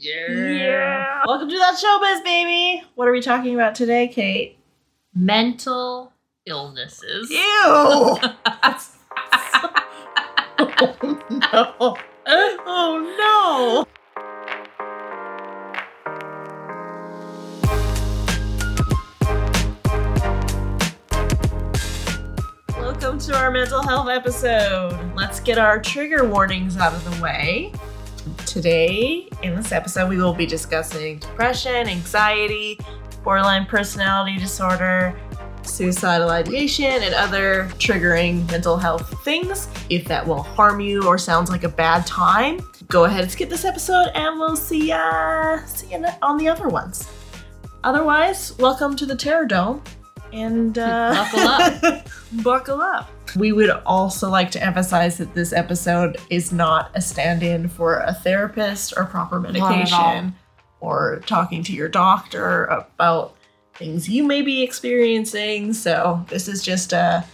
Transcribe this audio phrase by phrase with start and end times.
[0.00, 1.24] Yeah.
[1.26, 2.84] Welcome to that showbiz, baby.
[2.94, 4.54] What are we talking about today, Kayte?
[5.12, 6.12] Mental
[6.46, 7.28] illnesses.
[7.28, 7.38] Ew.
[7.42, 8.20] oh
[11.28, 11.96] no.
[12.64, 13.84] Oh no.
[22.78, 24.96] Welcome to our mental health episode.
[25.16, 27.72] Let's get our trigger warnings out of the way.
[28.48, 32.78] Today, in this episode, we will be discussing depression, anxiety,
[33.22, 35.14] borderline personality disorder,
[35.62, 39.68] suicidal ideation, and other triggering mental health things.
[39.90, 43.50] If that will harm you or sounds like a bad time, go ahead and skip
[43.50, 47.06] this episode and we'll see ya, see ya on the other ones.
[47.84, 49.82] Otherwise, welcome to the Terror Dome
[50.32, 52.08] and uh, Buckle up.
[52.42, 53.10] buckle up.
[53.36, 57.98] We would also like to emphasize that this episode is not a stand in for
[57.98, 59.70] a therapist or proper Not at all.
[59.70, 60.34] medication
[60.80, 63.34] or talking to your doctor about
[63.74, 65.72] things you may be experiencing.
[65.72, 67.24] So, this is just a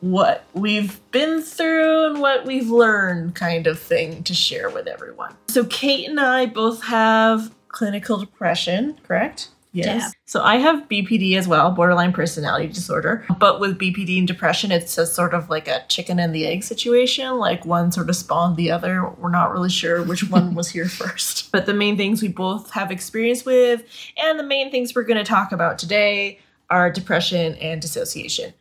[0.00, 5.34] what we've been through and what we've learned kind of thing to share with everyone.
[5.48, 9.48] So, Kayte and I both have clinical depression, correct?
[9.84, 10.10] Yeah.
[10.24, 13.26] So I have BPD as well, borderline personality disorder.
[13.38, 16.64] But with BPD and depression, it's a sort of like a chicken and the egg
[16.64, 17.36] situation.
[17.36, 19.08] Like one sort of spawned the other.
[19.18, 21.52] We're not really sure which one was here first.
[21.52, 23.84] But the main things we both have experience with,
[24.16, 28.54] and the main things we're going to talk about today are depression and dissociation.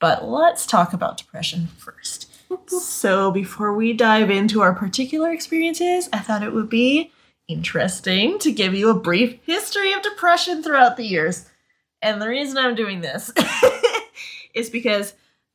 [0.00, 2.28] But let's talk about depression first.
[2.68, 7.11] So before we dive into our particular experiences, I thought it would be
[7.52, 11.48] interesting to give you a brief history of depression throughout the years.
[12.00, 13.30] And the reason I'm doing this
[14.54, 15.14] is because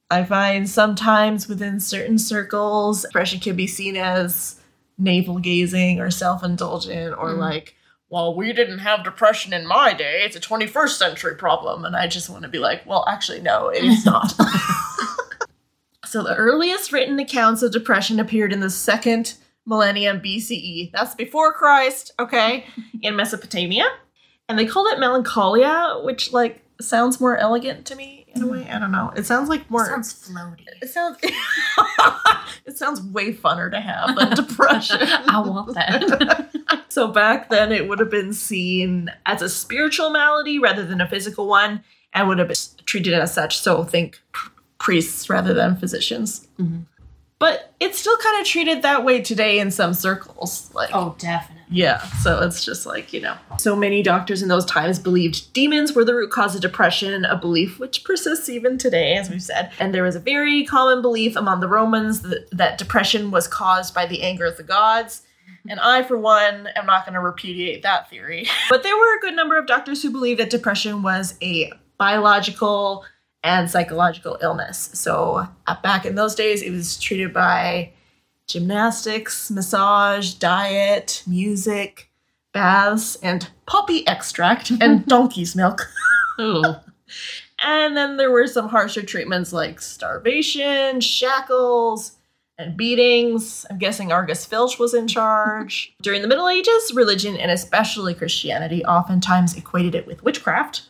[0.10, 4.60] I find sometimes within certain circles, depression can be seen as
[4.98, 7.38] navel gazing or self indulgent or Mm.
[7.40, 7.76] like,
[8.10, 10.22] well, we didn't have depression in my day.
[10.24, 11.84] It's a 21st century problem.
[11.84, 14.32] And I just want to be like, well, actually, no, it is not.
[16.06, 19.34] so the earliest written accounts of depression appeared in the second
[19.68, 20.92] millennium BCE.
[20.92, 22.66] That's before Christ, okay,
[23.04, 23.86] in Mesopotamia.
[24.50, 28.68] And they called it melancholia, which like sounds more elegant to me in a way.
[28.70, 29.12] I don't know.
[29.16, 30.64] It sounds like more It Sounds floaty.
[30.82, 31.18] it sounds
[32.66, 35.00] it sounds way funner to have than depression.
[35.02, 36.50] I want that.
[36.90, 41.10] so back then it would have been seen as a spiritual malady rather than a
[41.10, 41.84] physical one
[42.14, 43.58] and would have been treated as such.
[43.60, 44.22] So think
[44.78, 46.48] priests rather than physicians.
[46.60, 46.86] Mhm.
[47.40, 50.72] But it's still kind of treated that way today in some circles.
[50.74, 51.66] Like oh, definitely.
[51.70, 53.38] yeah, so it's just like, you know.
[53.60, 57.38] So many doctors in those times believed demons were the root cause of depression, a
[57.38, 59.72] belief which persists even today, as we've said.
[59.80, 63.94] And there was a very common belief among the Romans that, that depression was caused
[63.94, 65.22] by the anger of the gods.
[65.48, 65.70] Mm-hmm.
[65.70, 68.48] And I, for one, am not going to repudiate that theory.
[68.70, 73.06] But there were a good number of doctors who believed that depression was a biological
[73.44, 74.90] and psychological illness.
[74.94, 77.94] So uh, back in those days, it was treated by
[78.48, 82.10] gymnastics, massage, diet, music,
[82.54, 85.88] baths, and poppy extract and donkey's milk.
[87.64, 92.14] And then there were some harsher treatments like starvation, shackles,
[92.58, 93.66] and beatings.
[93.70, 95.96] I'm guessing Argus Filch was in charge.
[96.02, 100.84] During the Middle Ages, religion and especially Christianity oftentimes equated it with witchcraft.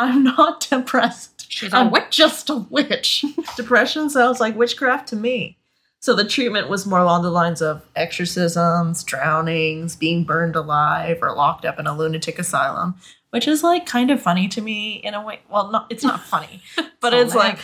[0.00, 1.37] I'm not depressed.
[1.48, 2.04] She's a I'm witch.
[2.10, 3.24] just a witch.
[3.56, 5.56] Depression sounds like witchcraft to me.
[6.00, 11.34] So the treatment was more along the lines of exorcisms, drownings, being burned alive, or
[11.34, 12.94] locked up in a lunatic asylum,
[13.30, 15.40] which is like kind of funny to me in a way.
[15.50, 16.62] Well, not it's not funny,
[17.00, 17.58] but it's like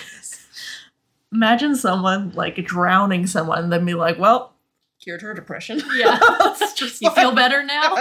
[1.30, 4.54] imagine someone like drowning someone and then be like, well,
[5.00, 5.80] cured her depression.
[5.94, 6.18] Yeah.
[6.22, 7.94] it's just You like- feel better now?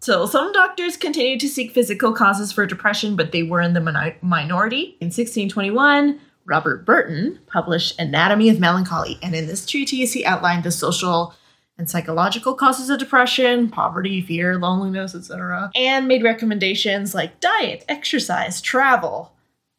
[0.00, 4.14] So, some doctors continued to seek physical causes for depression, but they were in the
[4.22, 4.96] minority.
[5.00, 10.70] In 1621, Robert Burton published Anatomy of Melancholy, and in this treatise, he outlined the
[10.70, 11.34] social
[11.76, 18.60] and psychological causes of depression, poverty, fear, loneliness, etc., and made recommendations like diet, exercise,
[18.60, 19.32] travel.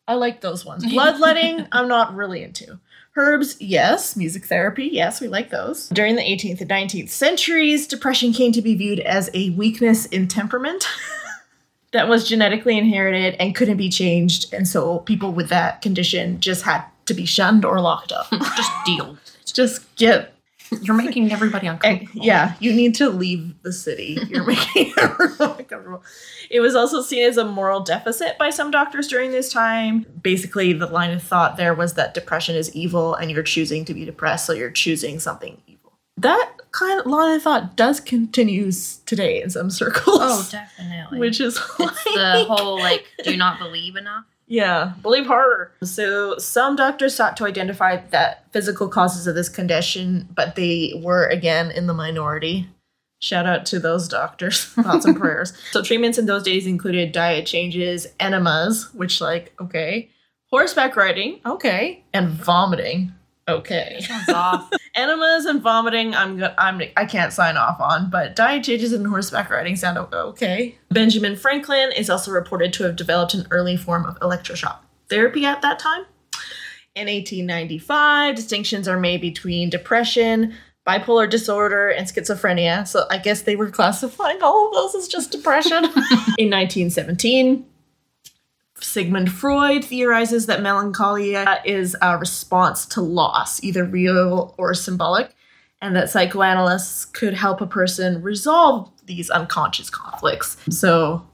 [0.08, 0.86] I like those ones.
[0.90, 2.80] Bloodletting, I'm not really into.
[3.20, 4.16] Herbs, yes.
[4.16, 5.90] Music therapy, yes, we like those.
[5.90, 10.30] During the 18th and 19th centuries, depression came to be viewed as a weakness in
[10.30, 10.88] temperament
[11.92, 14.54] that was genetically inherited and couldn't be changed.
[14.54, 18.30] And so people with that condition just had to be shunned or locked up.
[18.32, 19.18] Just deal.
[19.46, 20.34] just get,
[20.82, 22.26] You're making everybody and, uncomfortable.
[22.26, 24.18] yeah, you need to leave the city.
[24.28, 26.04] You're making everyone uncomfortable.
[26.50, 30.06] It was also seen as a moral deficit by some doctors during this time.
[30.22, 33.94] Basically, the line of thought there was that depression is evil and you're choosing to
[33.94, 35.94] be depressed, so you're choosing something evil.
[36.18, 40.20] That kind of line of thought does continues today in some circles.
[40.22, 41.20] Oh, definitely.
[41.20, 44.26] which is it's like, the whole like, do not believe enough.
[44.50, 45.72] Yeah, believe harder.
[45.84, 51.28] So some doctors sought to identify that physical causes of this condition, but they were
[51.28, 52.68] again in the minority.
[53.22, 54.64] Shout out to those doctors.
[54.66, 55.54] Thoughts and prayers.
[55.72, 60.10] So treatments in those days included diet changes, enemas, which like okay,
[60.50, 63.14] horseback riding, okay, and vomiting,
[63.48, 64.00] okay.
[64.02, 64.72] Sounds off.
[65.00, 69.08] Enemas and vomiting, I'm go- I'm I can't sign off on, but diet changes and
[69.08, 70.78] horseback riding sound okay.
[70.92, 74.80] Benjamin Franklin is also reported to have developed an early form of electroshock
[75.10, 76.04] therapy at that time.
[76.96, 80.54] In 1895, distinctions are made between depression,
[80.86, 82.86] bipolar disorder, and schizophrenia.
[82.86, 85.86] So I guess they were classifying all of those as just depression.
[86.38, 87.66] In 1917,
[88.82, 95.36] Sigmund Freud theorizes that melancholia is a response to loss, either real or symbolic,
[95.82, 100.58] and that psychoanalysts could help a person resolve these unconscious conflicts.
[100.70, 101.26] So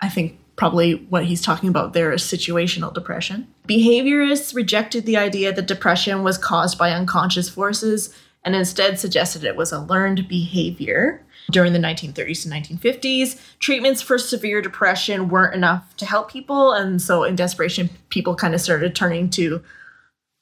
[0.00, 3.46] I think probably what he's talking about there is situational depression.
[3.68, 8.14] Behaviorists rejected the idea that depression was caused by unconscious forces
[8.44, 11.25] and instead suggested it was a learned behavior.
[11.50, 17.00] During the 1930s and 1950s, treatments for severe depression weren't enough to help people, and
[17.00, 19.62] so in desperation, people kind of started turning to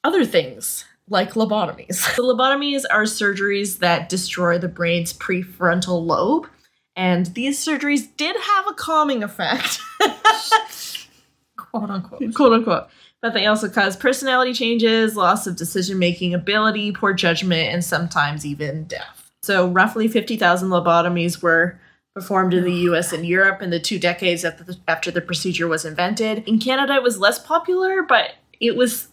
[0.03, 1.97] other things like lobotomies.
[2.17, 6.49] So lobotomies are surgeries that destroy the brain's prefrontal lobe,
[6.97, 9.81] and these surgeries did have a calming effect.
[11.57, 12.35] Quote unquote.
[12.35, 12.89] quote unquote.
[13.21, 18.47] But they also cause personality changes, loss of decision making ability, poor judgment, and sometimes
[18.47, 19.24] even death.
[19.45, 21.79] So, roughly 50,000 lobotomies were
[22.15, 25.69] performed in the US and Europe in the two decades after the, after the procedure
[25.69, 26.47] was invented.
[26.49, 29.09] In Canada, it was less popular, but it was.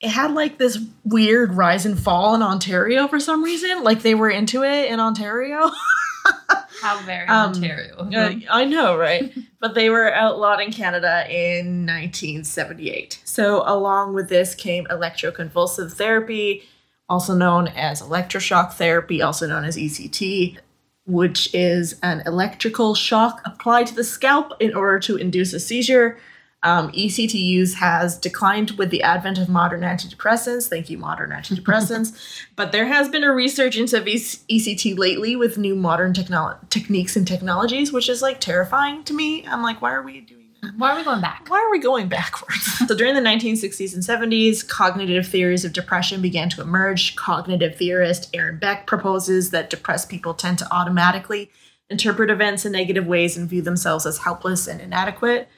[0.00, 3.84] It had like this weird rise and fall in Ontario for some reason.
[3.84, 5.70] Like they were into it in Ontario.
[6.82, 8.08] How very Um, Ontario.
[8.12, 9.32] Uh, I know, right?
[9.60, 13.22] but they were outlawed in Canada in 1978.
[13.24, 16.64] So, along with this came electroconvulsive therapy,
[17.08, 20.58] also known as electroshock therapy, also known as ECT,
[21.06, 26.18] which is an electrical shock applied to the scalp in order to induce a seizure.
[26.62, 30.66] Um, ECT use has declined with the advent of modern antidepressants.
[30.66, 32.16] Thank you, modern antidepressants.
[32.56, 37.28] but there has been a resurgence of ECT lately with new modern technolo- techniques and
[37.28, 39.46] technologies, which is like terrifying to me.
[39.46, 40.43] I'm like, why are we doing?
[40.76, 41.46] Why are we going back?
[41.48, 42.64] Why are we going backwards?
[42.88, 47.16] so during the 1960s and 70s, cognitive theories of depression began to emerge.
[47.16, 51.50] Cognitive theorist Aaron Beck proposes that depressed people tend to automatically
[51.90, 55.48] interpret events in negative ways and view themselves as helpless and inadequate,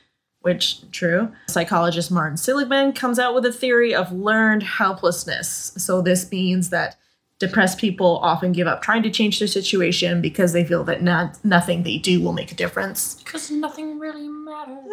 [0.41, 1.33] which true.
[1.49, 5.73] Psychologist Martin Seligman comes out with a theory of learned helplessness.
[5.77, 6.97] So this means that
[7.39, 11.39] depressed people often give up trying to change their situation because they feel that not,
[11.45, 13.15] nothing they do will make a difference.
[13.23, 14.93] Because nothing really matters.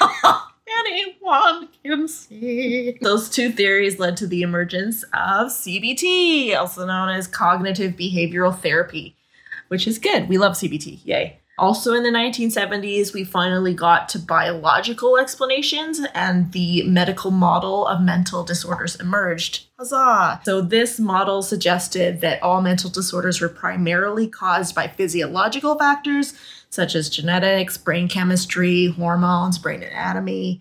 [0.78, 2.98] Anyone can see.
[3.00, 9.16] Those two theories led to the emergence of CBT, also known as cognitive behavioral therapy,
[9.68, 10.28] which is good.
[10.28, 11.00] We love CBT.
[11.04, 11.38] Yay.
[11.58, 18.02] Also in the 1970s, we finally got to biological explanations and the medical model of
[18.02, 19.66] mental disorders emerged.
[19.78, 20.42] Huzzah!
[20.44, 26.34] So, this model suggested that all mental disorders were primarily caused by physiological factors
[26.68, 30.60] such as genetics, brain chemistry, hormones, brain anatomy,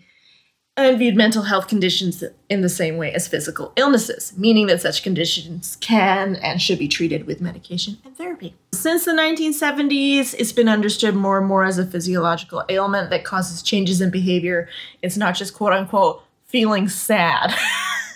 [0.78, 5.04] and viewed mental health conditions in the same way as physical illnesses, meaning that such
[5.04, 8.56] conditions can and should be treated with medication and therapy.
[8.74, 13.62] Since the 1970s, it's been understood more and more as a physiological ailment that causes
[13.62, 14.68] changes in behavior.
[15.02, 17.54] It's not just quote unquote feeling sad.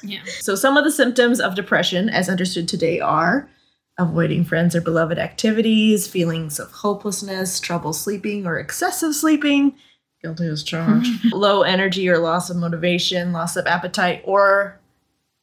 [0.01, 0.21] Yeah.
[0.39, 3.49] So, some of the symptoms of depression, as understood today, are
[3.97, 9.75] avoiding friends or beloved activities, feelings of hopelessness, trouble sleeping or excessive sleeping,
[10.21, 14.79] guilty as charged, low energy or loss of motivation, loss of appetite, or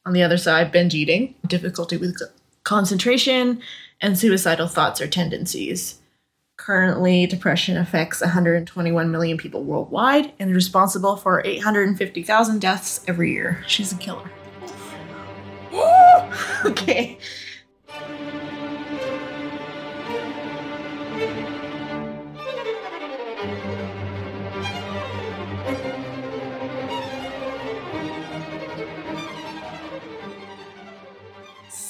[0.05, 2.21] on the other side, binge eating, difficulty with
[2.63, 3.61] concentration,
[4.01, 5.99] and suicidal thoughts or tendencies.
[6.57, 13.63] Currently, depression affects 121 million people worldwide and is responsible for 850,000 deaths every year.
[13.67, 14.31] She's a killer.
[16.65, 17.19] okay.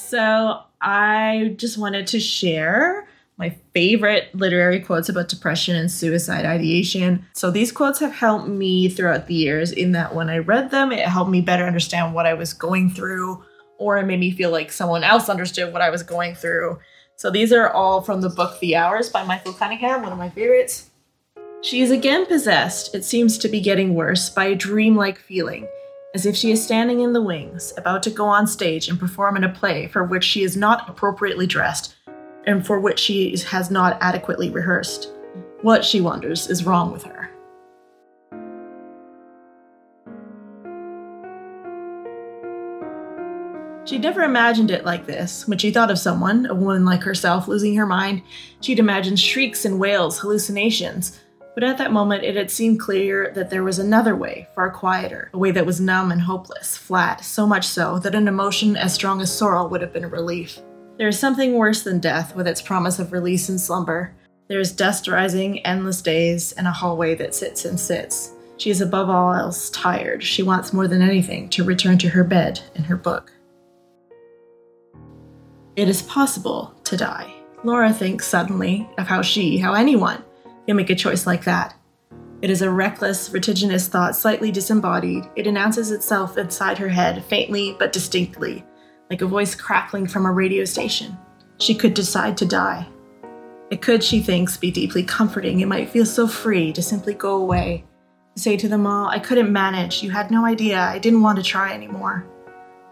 [0.08, 7.26] So, I just wanted to share my favorite literary quotes about depression and suicide ideation.
[7.34, 10.94] So, these quotes have helped me throughout the years, in that when I read them,
[10.94, 13.44] it helped me better understand what I was going through,
[13.78, 16.80] or it made me feel like someone else understood what I was going through.
[17.18, 20.30] So these are all from the book The Hours by Michael Cunningham, one of my
[20.30, 20.90] favorites.
[21.64, 25.68] She is again possessed, it seems to be getting worse, by a dreamlike feeling,
[26.14, 29.36] as if she is standing in the wings, about to go on stage and perform
[29.36, 31.96] in a play for which she is not appropriately dressed
[32.46, 35.12] and for which she has not adequately rehearsed.
[35.62, 37.30] What, she wonders, is wrong with her?
[43.86, 45.48] She'd never imagined it like this.
[45.48, 48.22] When she thought of someone, a woman like herself, losing her mind,
[48.60, 51.20] she'd imagined shrieks and wails, hallucinations.
[51.58, 55.32] But at that moment, it had seemed clear that there was another way, far quieter,
[55.34, 58.94] a way that was numb and hopeless, flat, so much so that an emotion as
[58.94, 60.60] strong as sorrow would have been a relief.
[61.00, 64.14] There is something worse than death with its promise of release and slumber.
[64.50, 68.34] There is dust rising, endless days, and a hallway that sits and sits.
[68.58, 70.22] She is above all else tired.
[70.22, 73.32] She wants more than anything to return to her bed and her book.
[75.76, 77.34] It is possible to die.
[77.64, 80.24] Laura thinks suddenly of how she, how anyone,
[80.68, 81.76] can make a choice like that.
[82.42, 85.28] It is a reckless, vertiginous thought, slightly disembodied.
[85.36, 88.64] It announces itself inside her head, faintly but distinctly,
[89.10, 91.18] like a voice crackling from a radio station.
[91.58, 92.88] She could decide to die.
[93.72, 95.62] It could, she thinks, be deeply comforting.
[95.62, 97.84] It might feel so free to simply go away.
[98.36, 101.44] Say to them all, I couldn't manage, you had no idea, I didn't want to
[101.44, 102.28] try anymore.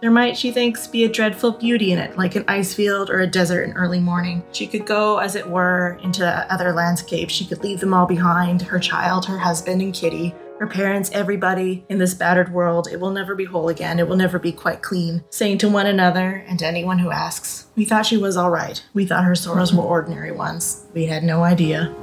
[0.02, 3.20] There might, she thinks, be a dreadful beauty in it, like an ice field or
[3.20, 4.44] a desert in early morning.
[4.52, 7.34] She could go, as it were, into other landscapes.
[7.34, 11.86] She could leave them all behind her child, her husband, and Kitty, her parents, everybody
[11.90, 12.88] in this battered world.
[12.92, 14.00] It will never be whole again.
[14.00, 15.24] It will never be quite clean.
[15.30, 18.84] Saying to one another and to anyone who asks, We thought she was all right.
[18.94, 20.86] We thought her sorrows were ordinary ones.
[20.94, 21.94] We had no idea.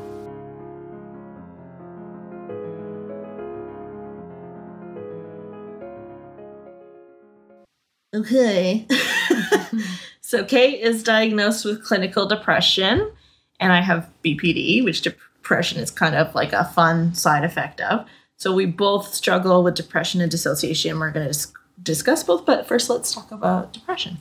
[8.14, 8.86] Okay.
[10.20, 13.10] so Kayte is diagnosed with clinical depression,
[13.58, 18.06] and I have BPD, which depression is kind of like a fun side effect of.
[18.36, 20.98] So we both struggle with depression and dissociation.
[20.98, 21.52] We're going to dis-
[21.82, 24.18] discuss both, but first let's talk about depression.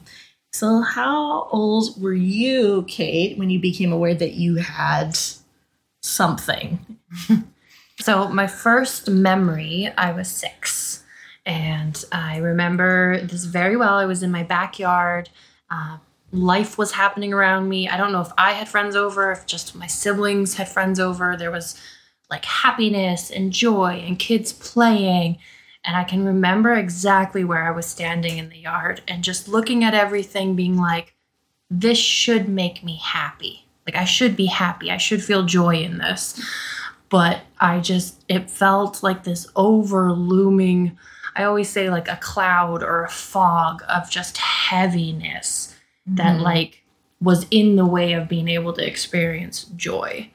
[0.53, 5.17] So, how old were you, Kayte, when you became aware that you had
[6.01, 7.00] something?
[8.00, 10.81] so, my first memory, I was six.
[11.45, 13.95] And I remember this very well.
[13.95, 15.29] I was in my backyard.
[15.69, 15.98] Uh,
[16.31, 17.89] life was happening around me.
[17.89, 21.36] I don't know if I had friends over, if just my siblings had friends over.
[21.36, 21.79] There was
[22.29, 25.39] like happiness and joy and kids playing.
[25.83, 29.83] And I can remember exactly where I was standing in the yard and just looking
[29.83, 31.15] at everything, being like,
[31.69, 33.65] this should make me happy.
[33.88, 34.91] Like, I should be happy.
[34.91, 36.39] I should feel joy in this.
[37.10, 40.98] But I just, it felt like this over looming
[41.36, 45.76] I always say like a cloud or a fog of just heaviness
[46.08, 46.16] mm-hmm.
[46.16, 46.84] that like
[47.22, 50.30] was in the way of being able to experience joy.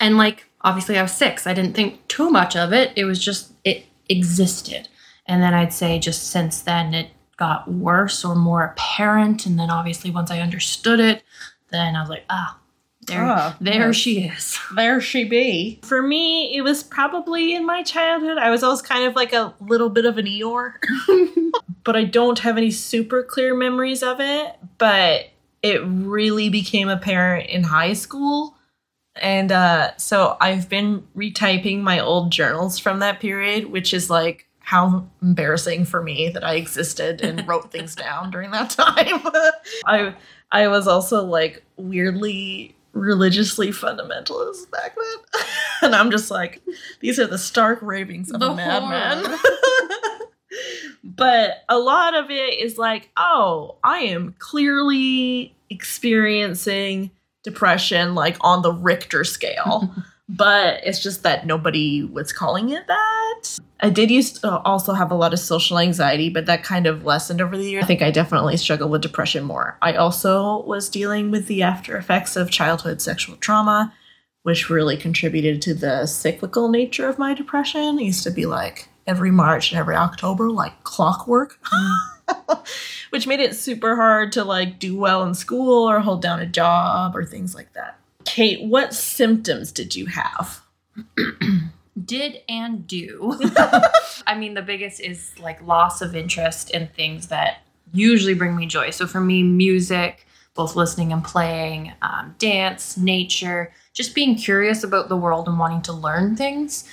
[0.00, 1.46] And like obviously I was 6.
[1.46, 2.92] I didn't think too much of it.
[2.96, 4.88] It was just it existed.
[5.26, 9.70] And then I'd say just since then it got worse or more apparent and then
[9.70, 11.22] obviously once I understood it,
[11.70, 12.59] then I was like, ah,
[13.10, 13.96] there, oh, there yes.
[13.96, 14.58] she is.
[14.74, 15.80] There she be.
[15.82, 18.38] For me, it was probably in my childhood.
[18.38, 20.74] I was always kind of like a little bit of an Eeyore,
[21.84, 24.56] but I don't have any super clear memories of it.
[24.78, 25.30] But
[25.62, 28.56] it really became apparent in high school.
[29.16, 34.46] And uh, so I've been retyping my old journals from that period, which is like
[34.60, 39.20] how embarrassing for me that I existed and wrote things down during that time.
[39.84, 40.14] I
[40.52, 45.44] I was also like weirdly religiously fundamentalist back then.
[45.82, 46.62] and I'm just like,
[47.00, 49.38] these are the stark ravings of the a madman.
[51.04, 57.10] but a lot of it is like, oh, I am clearly experiencing
[57.42, 59.94] depression like on the Richter scale.
[60.30, 63.58] but it's just that nobody was calling it that.
[63.80, 67.04] I did used to also have a lot of social anxiety, but that kind of
[67.04, 67.82] lessened over the years.
[67.82, 69.76] I think I definitely struggled with depression more.
[69.82, 73.92] I also was dealing with the after effects of childhood sexual trauma,
[74.44, 77.98] which really contributed to the cyclical nature of my depression.
[77.98, 81.58] It used to be like every March and every October, like clockwork.
[83.10, 86.46] which made it super hard to like do well in school or hold down a
[86.46, 87.99] job or things like that.
[88.30, 90.62] Kayte, what symptoms did you have?
[92.04, 93.38] did and do.
[94.26, 98.66] I mean, the biggest is like loss of interest in things that usually bring me
[98.66, 98.90] joy.
[98.90, 105.08] So for me, music, both listening and playing, um, dance, nature, just being curious about
[105.08, 106.84] the world and wanting to learn things.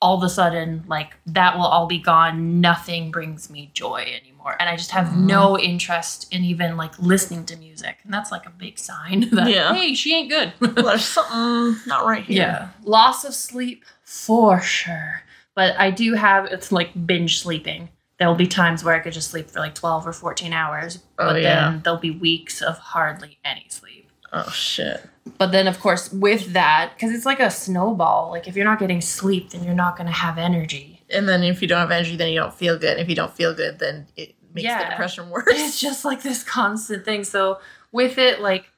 [0.00, 4.37] all of a sudden like that will all be gone nothing brings me joy anymore
[4.58, 5.26] and i just have Mhm.
[5.26, 9.48] no interest in even like listening to music and that's like a big sign that
[9.50, 9.74] Yeah.
[9.74, 12.36] hey she ain't good Well, there's something not right here.
[12.38, 15.22] yeah loss of sleep for sure
[15.54, 17.88] but i do have it's like binge sleeping
[18.18, 21.26] there'll be times where i could just sleep for like 12 or 14 hours Oh,
[21.32, 21.70] but yeah.
[21.70, 25.00] then there'll be weeks of hardly any sleep Oh shit.
[25.38, 28.28] but then, of course, with that, because it's like a snowball.
[28.30, 31.00] Like if you're not getting sleep, then you're not going to have energy.
[31.08, 32.98] And then if you don't have energy, then you don't feel good.
[32.98, 34.90] If you don't feel good, then it makes the Yeah.
[34.90, 35.44] depression worse.
[35.48, 37.24] It's just like this constant thing.
[37.24, 37.58] So
[37.92, 38.70] with it, like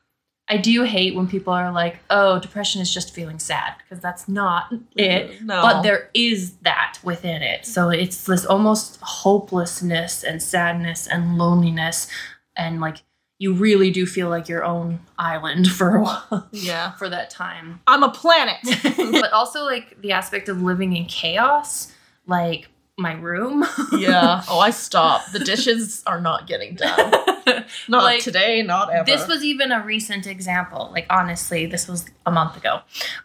[0.48, 4.26] I do hate when people are like, "Oh, depression is just feeling sad," because that's
[4.28, 5.42] not it.
[5.44, 5.62] No.
[5.62, 7.64] But there is that within it.
[7.64, 12.08] So it's this almost hopelessness and sadness and loneliness,
[12.56, 12.98] and like
[13.38, 16.92] you really do feel like your own island for a while yeah.
[16.96, 17.80] for that time.
[17.86, 18.56] I'm a planet.
[19.12, 21.92] but also like the aspect of living in chaos,
[22.26, 22.69] like
[23.00, 23.64] my room.
[23.92, 24.42] yeah.
[24.49, 25.33] Oh, I stopped.
[25.33, 27.12] The dishes are not getting done.
[27.88, 29.04] Not Like, today, not ever.
[29.04, 30.88] this was even a recent example.
[30.92, 32.80] Like honestly, this was a month ago.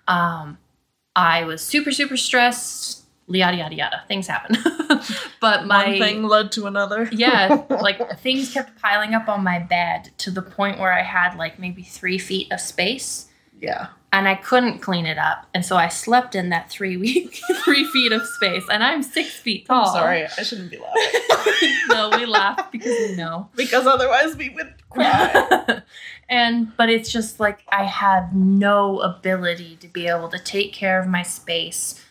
[0.08, 0.58] Um,
[1.16, 3.04] I was super super stressed.
[3.28, 4.04] Yada yada yada.
[4.08, 4.58] Things happen,
[5.42, 7.08] but my one thing led to another.
[7.12, 11.36] yeah, like things kept piling up on my bed to the point where I had
[11.36, 13.28] like maybe three feet of space.
[13.60, 13.88] yeah.
[14.16, 15.46] And I couldn't clean it up.
[15.54, 18.64] And so I slept in that three week, three feet of space.
[18.72, 19.88] And I'm six feet tall.
[19.88, 20.24] I'm sorry.
[20.24, 21.74] I shouldn't be laughing.
[21.90, 23.50] no, we laugh because we know.
[23.58, 25.82] because otherwise we would cry.
[26.30, 30.98] and but it's just like I had no ability to be able to take care
[30.98, 32.02] of my space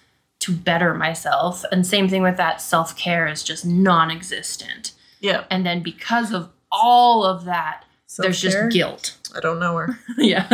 [0.41, 1.65] to better myself.
[1.73, 4.93] And same thing with that self care is just non existent.
[5.21, 5.45] yeah.
[5.51, 7.84] And then because of all of that,
[8.23, 8.69] there's Self-care?
[8.69, 9.17] just guilt.
[9.37, 9.99] I don't know her.
[10.19, 10.47] yeah.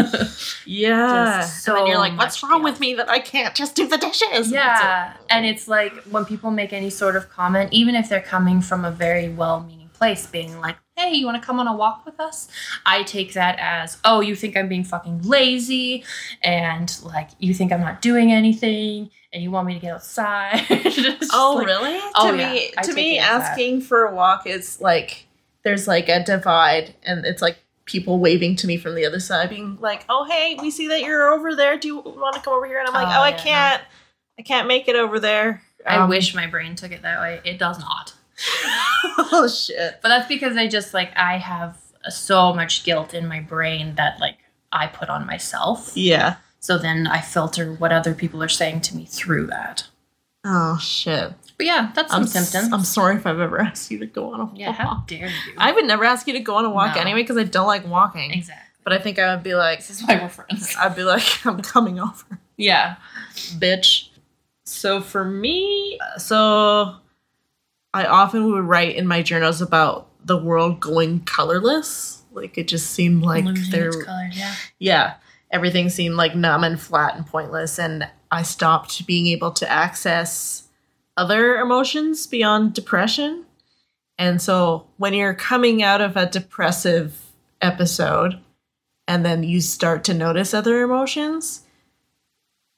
[0.65, 1.41] Yeah.
[1.43, 2.63] Just and then you're like, what's wrong guilt.
[2.65, 4.51] with me that I can't just do the dishes?
[4.51, 5.15] Yeah.
[5.29, 8.85] And it's like when people make any sort of comment, even if they're coming from
[8.85, 12.07] a very well meaning place, being like, hey, you want to come on a walk
[12.07, 12.49] with us?
[12.87, 16.05] I take that as, oh, you think I'm being fucking lazy
[16.43, 20.67] and like you think I'm not doing anything and you want me to get outside.
[21.33, 22.01] Oh, like- really?
[22.17, 22.53] Oh, to yeah.
[22.53, 23.51] me, I to me, it as that.
[23.53, 25.27] asking for a walk is like
[25.65, 29.51] there's like a divide, and it's like people waving to me from the other side,
[29.51, 31.77] being like, "Oh, hey, we see that you're over there.
[31.79, 33.83] Do you want to come over here?" And I'm like, Oh, "Oh, I can't.
[34.39, 37.41] I can't make it over there." I Um, wish my brain took it that way.
[37.45, 38.13] It does not.
[39.33, 39.99] oh shit.
[40.03, 44.21] But that's because I just like, I have so much guilt in my brain that
[44.21, 44.39] like
[44.73, 45.93] I put on myself.
[45.95, 46.37] Yeah.
[46.59, 49.87] So then I filter what other people are saying to me through that.
[50.45, 51.33] Oh shit.
[51.61, 52.73] But yeah, that's some I'm s- symptoms.
[52.73, 54.55] I'm sorry if I've ever asked you to go on a walk.
[54.57, 55.53] yeah, how dare you?
[55.59, 57.03] I would never ask you to go on a walk No.
[57.03, 58.31] anyway because I don't like walking.
[58.31, 58.67] exactly.
[58.83, 60.75] But I think I would be like, This is why we're friends.
[60.81, 62.39] I'd be like, I'm coming over.
[62.57, 62.97] Yeah.
[63.59, 64.09] bitch.
[64.65, 66.95] So for me, so
[67.93, 72.23] I often would write in my journals about the world going colorless.
[72.33, 74.55] Like it just seemed like there, its colors, yeah.
[74.79, 75.15] yeah,
[75.51, 80.69] everything seemed like numb and flat and pointless, and I stopped being able to access
[81.21, 83.45] other emotions beyond depression.
[84.17, 87.21] And so when you're coming out of a depressive
[87.61, 88.41] episode
[89.07, 91.63] and then you start to notice other emotions,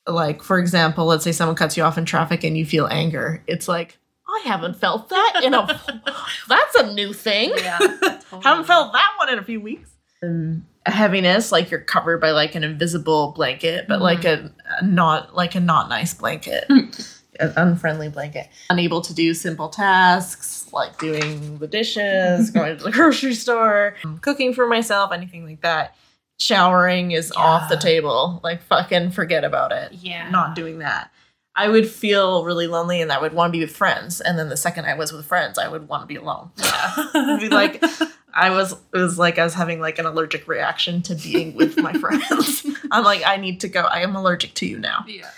[0.09, 3.45] like for example, let's say someone cuts you off in traffic and you feel anger,
[3.47, 5.67] it's like, I haven't felt that in a
[6.49, 7.53] that's a new thing.
[7.57, 7.79] Yeah.
[8.43, 9.91] haven't felt that one in a few weeks.
[10.21, 14.03] And a heaviness, like you're covered by like an invisible blanket, but mm-hmm.
[14.03, 16.65] like a, a not like a not nice blanket,
[17.41, 18.49] an unfriendly blanket.
[18.71, 24.53] Unable to do simple tasks like doing the dishes, going to the grocery store, cooking
[24.55, 25.97] for myself, anything like that.
[26.39, 28.41] Showering is off the table.
[28.43, 29.93] Like fucking forget about it.
[29.93, 30.29] Yeah.
[30.31, 31.11] Not doing that.
[31.55, 34.21] I would feel really lonely and I would want to be with friends.
[34.21, 36.51] And then the second I was with friends, I would want to be alone.
[36.59, 36.93] Yeah.
[37.15, 37.83] It'd be like
[38.35, 41.77] I was it was like I was having like an allergic reaction to being with
[41.77, 42.67] my friends.
[42.91, 43.83] I'm like I need to go.
[43.83, 45.05] I am allergic to you now.
[45.07, 45.31] yeah.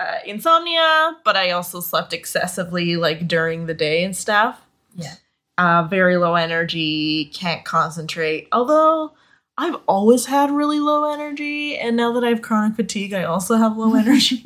[0.00, 4.58] Uh, insomnia, but I also slept excessively like during the day and stuff.
[4.94, 5.14] Yeah.
[5.58, 8.48] Uh, very low energy, can't concentrate.
[8.50, 9.12] Although
[9.58, 13.56] I've always had really low energy, and now that I have chronic fatigue, I also
[13.56, 14.42] have low energy.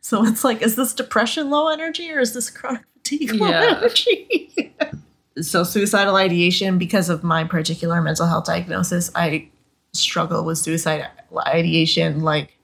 [0.00, 3.76] so it's like, is this depression low energy or is this chronic fatigue low Yeah.
[3.78, 4.74] energy?
[5.40, 9.50] so suicidal ideation, because of my particular mental health diagnosis, I
[9.92, 11.06] struggle with suicide
[11.46, 12.58] ideation like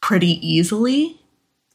[0.00, 1.20] pretty easily.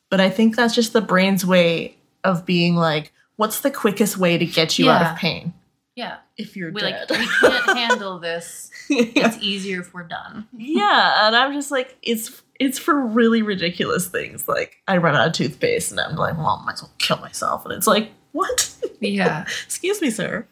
[0.10, 4.38] But I think that's just the brain's way of being like, what's the quickest way
[4.38, 5.54] to get you out of pain?
[5.96, 6.18] Yeah.
[6.38, 7.10] if you're We dead.
[7.10, 8.72] like we can't handle this.
[8.92, 10.48] It's easier if we're done.
[10.58, 14.48] yeah, and I'm just like, it's it's for really ridiculous things.
[14.48, 17.18] Like I run out of toothpaste, and I'm like, well, I might as well kill
[17.18, 17.66] myself.
[17.66, 18.76] And it's like, what?
[19.00, 19.42] Yeah.
[19.66, 20.48] Excuse me, sir.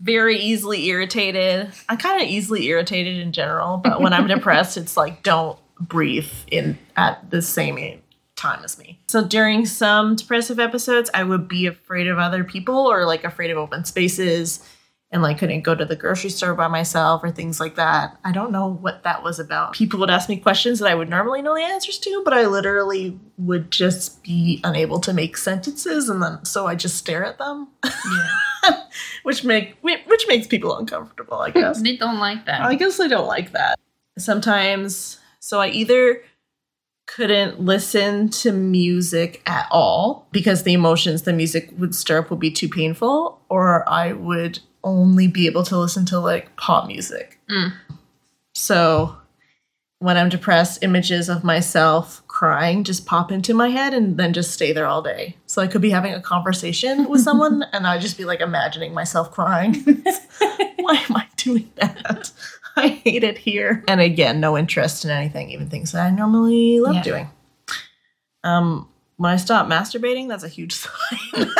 [0.00, 1.72] Very easily irritated.
[1.88, 6.30] I'm kind of easily irritated in general, but when I'm depressed, it's like don't breathe
[6.48, 7.78] in at the same
[8.42, 9.00] time as me.
[9.08, 13.50] So during some depressive episodes, I would be afraid of other people or like afraid
[13.50, 14.66] of open spaces
[15.12, 18.18] and like couldn't go to the grocery store by myself or things like that.
[18.24, 19.74] I don't know what that was about.
[19.74, 22.46] People would ask me questions that I would normally know the answers to, but I
[22.46, 27.38] literally would just be unable to make sentences and then so I just stare at
[27.38, 28.82] them, Yeah.
[29.22, 31.80] which make which makes people uncomfortable, I guess.
[31.82, 32.62] they don't like that.
[32.62, 33.78] I guess they don't like that.
[34.18, 36.22] Sometimes, so I either
[37.06, 42.40] couldn't listen to music at all because the emotions the music would stir up would
[42.40, 47.38] be too painful, or I would only be able to listen to like pop music.
[47.50, 47.72] Mm.
[48.54, 49.16] So
[49.98, 54.50] when I'm depressed, images of myself crying just pop into my head and then just
[54.50, 55.36] stay there all day.
[55.46, 58.94] So I could be having a conversation with someone and I'd just be like imagining
[58.94, 59.74] myself crying.
[60.80, 62.32] Why am I doing that?
[62.76, 63.84] I hate it here.
[63.88, 67.02] And again, no interest in anything, even things that I normally love Yeah.
[67.02, 67.30] doing.
[68.44, 71.50] Um, when I stop masturbating, that's a huge sign.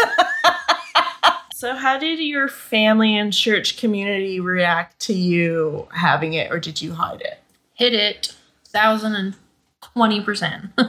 [1.54, 6.80] so, how did your family and church community react to you having it, or did
[6.82, 7.38] you hide it?
[7.74, 9.34] Hit it thousand and
[9.80, 10.70] twenty percent.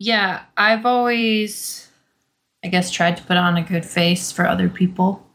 [0.00, 1.90] Yeah, I've always
[2.64, 5.26] I guess tried to put on a good face for other people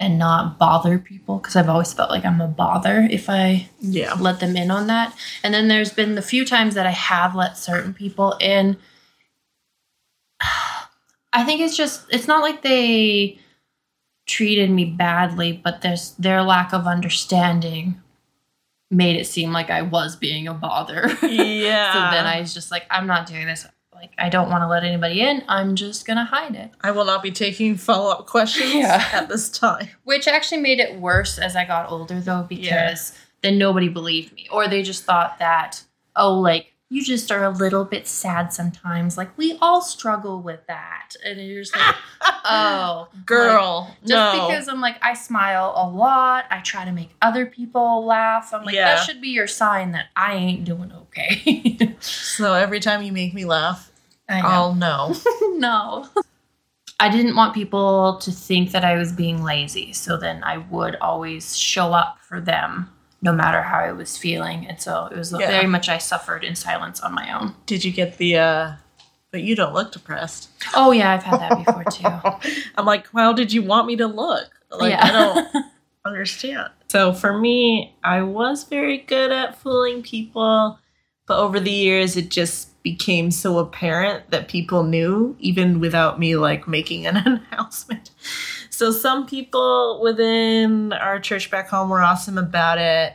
[0.00, 4.14] and not bother people because I've always felt like I'm a bother if I Yeah.
[4.14, 5.14] let them in on that.
[5.42, 8.76] And then there's been the few times that I have let certain people in.
[11.32, 13.38] I think it's just it's not like they
[14.26, 18.00] treated me badly, but there's their lack of understanding
[18.90, 21.08] made it seem like I was being a bother.
[21.22, 21.92] Yeah.
[21.92, 23.66] so then I was just like, I'm not doing this.
[24.04, 25.42] Like I don't want to let anybody in.
[25.48, 26.70] I'm just gonna hide it.
[26.82, 29.02] I will not be taking follow up questions Yeah.
[29.12, 29.88] at this time.
[30.04, 32.66] Which actually made it worse as I got older, though, because
[33.14, 33.20] Yeah.
[33.42, 34.46] then nobody believed me.
[34.52, 35.82] Or they just thought that,
[36.16, 39.16] oh, like, you just are a little bit sad sometimes.
[39.16, 41.14] Like, we all struggle with that.
[41.24, 41.94] And you're just like,
[42.44, 44.46] oh, Girl, Just no.
[44.46, 46.44] because I'm like, I smile a lot.
[46.50, 48.52] I try to make other people laugh.
[48.52, 48.96] I'm like, Yeah.
[48.96, 51.96] that should be your sign that I ain't doing okay.
[52.00, 53.90] so every time you make me laugh.
[54.28, 55.14] I'll know.
[55.56, 56.08] no.
[57.00, 59.92] I didn't want people to think that I was being lazy.
[59.92, 64.66] So then I would always show up for them no matter how I was feeling.
[64.66, 65.50] And so it was Yeah.
[65.50, 67.54] very much I suffered in silence on my own.
[67.66, 68.72] Did you get the uh
[69.30, 70.48] but you don't look depressed.
[70.76, 72.50] Oh, yeah, I've had that before too.
[72.76, 74.48] I'm like, how did you want me to look?
[74.70, 75.04] Like yeah.
[75.04, 75.64] I don't
[76.06, 76.70] understand.
[76.88, 80.78] So for me, I was very good at fooling people,
[81.26, 86.36] but over the years it just became so apparent that people knew even without me
[86.36, 87.16] like making an
[87.52, 88.10] announcement.
[88.70, 93.14] So some people within our church back home were awesome about it.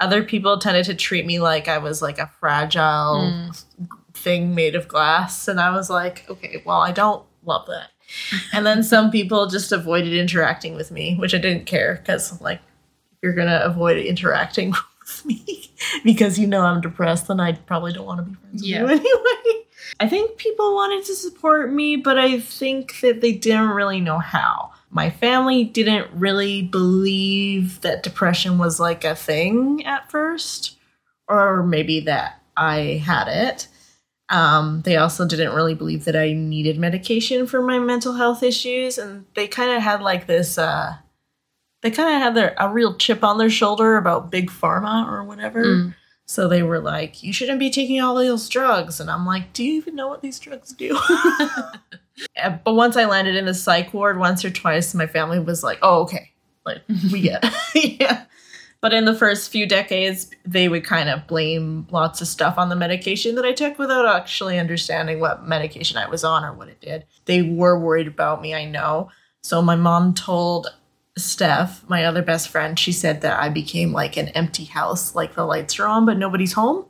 [0.00, 3.64] Other people tended to treat me like I was like a fragile Mm.
[4.14, 7.90] thing made of glass and I was like, okay, well, I don't love that.
[8.52, 12.60] And then some people just avoided interacting with me, which I didn't care because, like,
[13.22, 14.72] you're gonna avoid interacting
[15.24, 15.70] me
[16.04, 18.80] because you know I'm depressed, and I probably don't want to be friends with Yeah.
[18.80, 19.64] you anyway.
[19.98, 24.18] I think people wanted to support me, but I think that they didn't really know
[24.18, 24.72] how.
[24.90, 30.76] My family didn't really believe that depression was like a thing at first,
[31.28, 33.68] or maybe that I had it.
[34.28, 38.96] Um, they also didn't really believe that I needed medication for my mental health issues,
[38.98, 40.56] and they kind of had like this.
[40.58, 40.96] Uh,
[41.82, 45.24] they kind of had their a real chip on their shoulder about big pharma or
[45.24, 45.64] whatever.
[45.64, 45.94] Mm.
[46.26, 49.64] So they were like, "You shouldn't be taking all those drugs," and I'm like, "Do
[49.64, 53.92] you even know what these drugs do?" Uh, but once I landed in the psych
[53.92, 56.30] ward once or twice, my family was like, "Oh, okay,
[56.64, 58.26] like we get." it." yeah.
[58.80, 62.70] But in the first few decades, they would kind of blame lots of stuff on
[62.70, 66.68] the medication that I took without actually understanding what medication I was on or what
[66.68, 67.04] it did.
[67.26, 69.10] They were worried about me, I know.
[69.42, 70.68] So my mom told
[71.18, 75.34] Steph, my other best friend, she said that I became like an empty house, like
[75.34, 76.86] the lights are on, but nobody's home.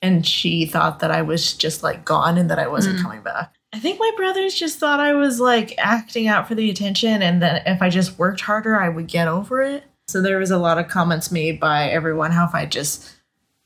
[0.00, 3.02] And she thought that I was just like gone and that I wasn't Mm.
[3.02, 3.54] coming back.
[3.72, 7.40] I think my brothers just thought I was like acting out for the attention and
[7.40, 9.84] that if I just worked harder, I would get over it.
[10.08, 13.08] So there was a lot of comments made by everyone how if I just,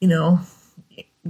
[0.00, 0.38] you know,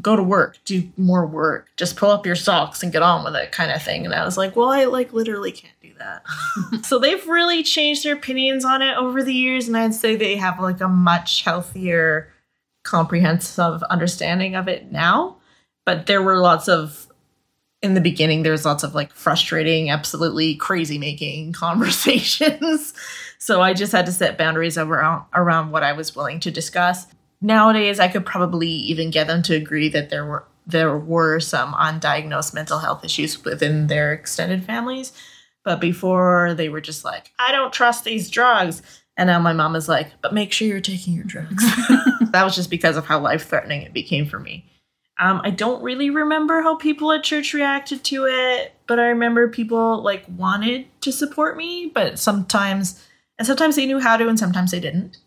[0.02, 3.34] go to work, do more work, just pull up your socks and get on with
[3.36, 4.04] it kind of thing.
[4.04, 6.24] And I was like, well, I like literally can't that.
[6.84, 9.68] so they've really changed their opinions on it over the years.
[9.68, 12.32] And I'd say they have like a much healthier,
[12.82, 15.36] comprehensive understanding of it now.
[15.84, 17.06] But there were lots of,
[17.82, 22.94] in the beginning, there was lots of like frustrating, absolutely crazy making conversations.
[23.38, 26.50] so I just had to set boundaries around, uh, around what I was willing to
[26.50, 27.06] discuss
[27.40, 31.72] nowadays I could probably even get them to agree that there were there were some
[31.74, 35.12] undiagnosed mental health issues within their extended families.
[35.66, 38.82] But before they were just like, I don't trust these drugs.
[39.16, 41.64] And now my mom is like, but make sure you're taking your drugs.
[42.30, 44.64] that was just because of how life threatening it became for me.
[45.18, 49.48] Um, I don't really remember how people at church reacted to it, but I remember
[49.48, 53.04] people like wanted to support me, but sometimes,
[53.36, 55.18] and sometimes they knew how to, and sometimes they didn't.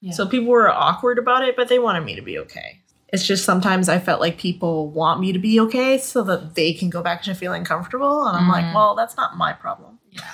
[0.00, 0.12] Yeah.
[0.12, 2.77] So people were awkward about it, but they wanted me to be okay.
[3.10, 6.74] It's just sometimes I felt like people want me to be okay so that they
[6.74, 8.26] can go back to feeling comfortable.
[8.26, 8.52] And I'm mm.
[8.52, 9.98] like, well, that's not my problem.
[10.10, 10.30] Yeah.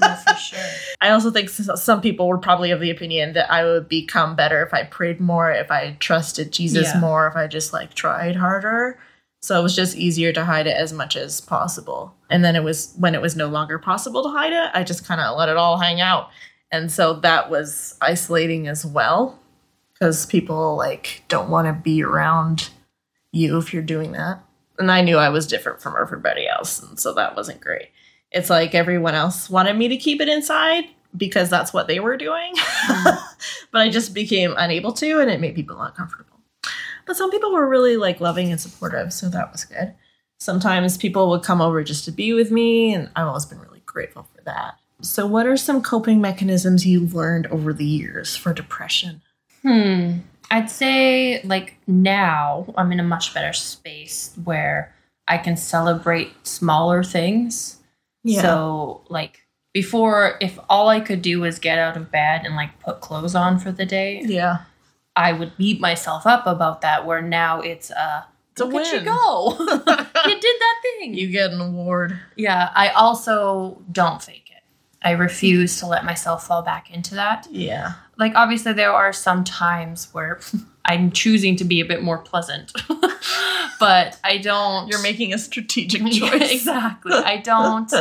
[0.00, 0.58] no, for sure.
[1.00, 4.64] I also think some people were probably of the opinion that I would become better
[4.64, 7.00] if I prayed more, if I trusted Jesus yeah.
[7.00, 8.98] more, if I just like tried harder.
[9.40, 12.14] So it was just easier to hide it as much as possible.
[12.28, 15.06] And then it was when it was no longer possible to hide it, I just
[15.06, 16.30] kind of let it all hang out.
[16.72, 19.38] And so that was isolating as well
[19.98, 22.70] because people like don't want to be around
[23.32, 24.40] you if you're doing that.
[24.78, 27.88] And I knew I was different from everybody else, and so that wasn't great.
[28.30, 30.84] It's like everyone else wanted me to keep it inside
[31.16, 32.54] because that's what they were doing.
[32.86, 33.18] Mm.
[33.72, 36.38] but I just became unable to and it made people uncomfortable.
[37.06, 39.94] But some people were really like loving and supportive, so that was good.
[40.38, 43.82] Sometimes people would come over just to be with me, and I've always been really
[43.84, 44.74] grateful for that.
[45.00, 49.22] So, what are some coping mechanisms you've learned over the years for depression?
[49.62, 50.18] Hmm.
[50.50, 54.94] I'd say, like, now I'm in a much better space where
[55.26, 57.78] I can celebrate smaller things.
[58.24, 58.42] Yeah.
[58.42, 62.78] So, like, before, if all I could do was get out of bed and, like,
[62.80, 64.62] put clothes on for the day, yeah,
[65.14, 67.04] I would beat myself up about that.
[67.04, 69.56] Where now it's, uh, it's Look at you go.
[69.58, 71.14] you did that thing.
[71.14, 72.18] You get an award.
[72.36, 72.70] Yeah.
[72.74, 74.62] I also don't fake it.
[75.02, 77.46] I refuse to let myself fall back into that.
[77.50, 77.94] Yeah.
[78.18, 80.40] Like obviously there are some times where
[80.84, 82.72] I'm choosing to be a bit more pleasant.
[83.80, 86.52] but I don't You're making a strategic choice.
[86.52, 87.12] exactly.
[87.12, 87.92] I don't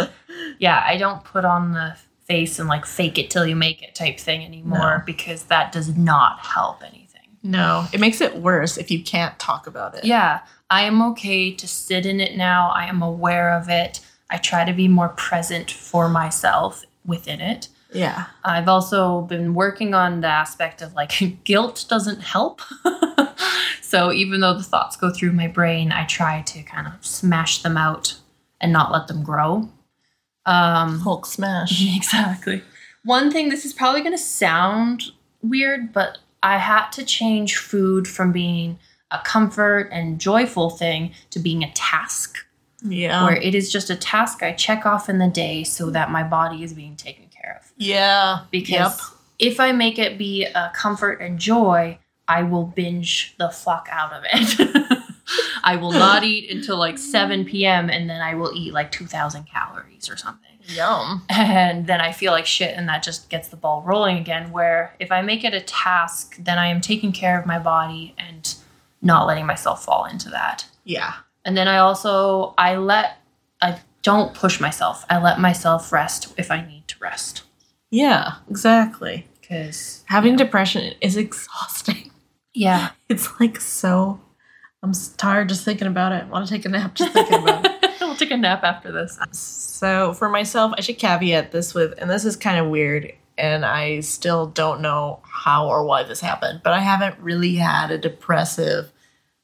[0.59, 3.95] Yeah, I don't put on the face and like fake it till you make it
[3.95, 5.03] type thing anymore no.
[5.05, 7.03] because that does not help anything.
[7.43, 10.03] No, it makes it worse if you can't talk about it.
[10.03, 12.69] Yeah, I am okay to sit in it now.
[12.71, 14.01] I am aware of it.
[14.29, 17.69] I try to be more present for myself within it.
[17.91, 18.25] Yeah.
[18.43, 22.61] I've also been working on the aspect of like guilt doesn't help.
[23.81, 27.61] so even though the thoughts go through my brain, I try to kind of smash
[27.63, 28.15] them out
[28.59, 29.69] and not let them grow.
[30.45, 31.83] Um, Hulk smash.
[31.95, 32.63] Exactly.
[33.03, 35.03] One thing, this is probably going to sound
[35.41, 38.79] weird, but I had to change food from being
[39.11, 42.45] a comfort and joyful thing to being a task.
[42.83, 43.23] Yeah.
[43.25, 46.23] Where it is just a task I check off in the day so that my
[46.23, 47.71] body is being taken care of.
[47.77, 48.41] Yeah.
[48.51, 48.99] Because
[49.39, 49.51] yep.
[49.51, 54.13] if I make it be a comfort and joy, I will binge the fuck out
[54.13, 55.03] of it.
[55.63, 57.89] I will not eat until like 7 p.m.
[57.89, 60.43] and then I will eat like 2,000 calories or something.
[60.67, 61.23] Yum.
[61.29, 64.51] And then I feel like shit and that just gets the ball rolling again.
[64.51, 68.13] Where if I make it a task, then I am taking care of my body
[68.17, 68.53] and
[69.01, 70.65] not letting myself fall into that.
[70.83, 71.13] Yeah.
[71.45, 73.17] And then I also I let
[74.07, 75.05] don't push myself.
[75.09, 77.43] I let myself rest if I need to rest.
[77.91, 79.27] Yeah, exactly.
[79.45, 80.45] Cuz having yeah.
[80.45, 82.11] depression is exhausting.
[82.53, 82.91] Yeah.
[83.09, 84.21] It's like so
[84.81, 86.23] I'm tired just thinking about it.
[86.23, 87.95] I want to take a nap just thinking about it.
[87.99, 89.19] we'll take a nap after this.
[89.33, 93.65] So for myself, I should caveat this with, and this is kind of weird, and
[93.65, 97.97] I still don't know how or why this happened, but I haven't really had a
[97.97, 98.93] depressive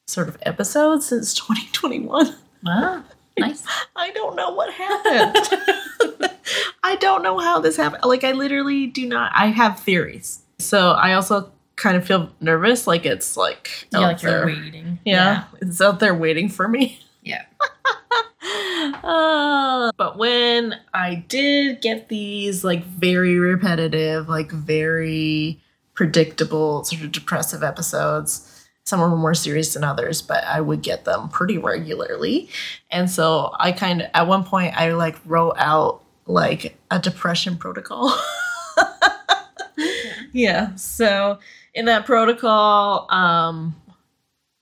[0.08, 2.34] sort of episode since 2021.
[2.64, 3.04] Wow.
[3.38, 3.64] Nice.
[3.96, 6.32] I don't know what happened.
[6.84, 8.04] I don't know how this happened.
[8.04, 10.40] Like I literally do not I have theories.
[10.60, 14.48] So I also kind of feel nervous like it's like yeah, like there.
[14.48, 15.00] you're waiting.
[15.06, 15.44] Yeah, yeah.
[15.62, 17.00] It's out there waiting for me.
[17.26, 17.46] Yeah.
[19.02, 25.62] uh, but when I did get these like very repetitive, like very
[25.94, 28.53] predictable sort of depressive episodes,
[28.86, 32.50] some were more serious than others, but I would get them pretty regularly.
[32.92, 37.58] And so I kind of, at one point, I like wrote out like a depression
[37.58, 38.14] protocol.
[40.32, 40.76] yeah.
[40.76, 41.40] So
[41.74, 43.76] in that protocol, um,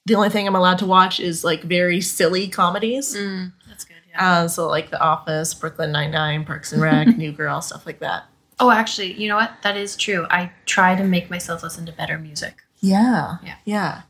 [0.08, 3.16] The only thing I'm allowed to watch is like very silly comedies.
[3.16, 3.98] Mm, that's good.
[4.10, 4.32] Yeah.
[4.44, 8.00] Uh, so like The Office, Brooklyn Nine Nine, Parks and Rec, New Girl, stuff like
[8.00, 8.24] that.
[8.60, 9.52] oh, actually, you know what?
[9.64, 10.26] That is true.
[10.30, 12.56] I try to make myself listen to better music.
[12.80, 13.38] Yeah.
[13.44, 13.56] Yeah.
[13.66, 14.02] Yeah.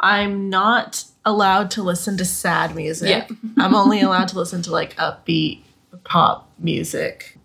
[0.00, 3.28] I'm not allowed to listen to sad music.
[3.28, 3.36] Yeah.
[3.58, 5.62] I'm only allowed to listen to like upbeat
[6.04, 7.36] pop music.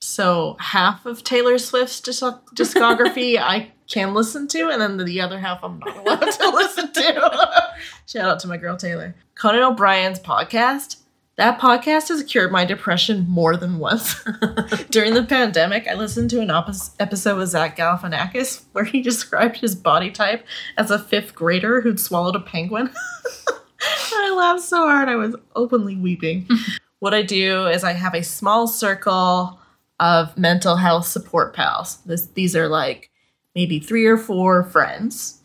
[0.00, 5.64] So half of Taylor Swift's discography I can listen to, and then the other half
[5.64, 7.72] I'm not allowed to listen to.
[8.06, 9.14] Shout out to my girl Taylor.
[9.34, 10.96] Conan O'Brien's podcast.
[11.36, 14.24] That podcast has cured my depression more than once.
[14.90, 19.58] During the pandemic, I listened to an opos- episode with Zach Galifianakis where he described
[19.58, 20.46] his body type
[20.78, 22.90] as a fifth grader who'd swallowed a penguin.
[24.14, 26.48] I laughed so hard I was openly weeping.
[27.00, 29.60] what I do is I have a small circle
[30.00, 31.98] of mental health support pals.
[32.06, 33.10] This, these are like
[33.54, 35.42] maybe three or four friends,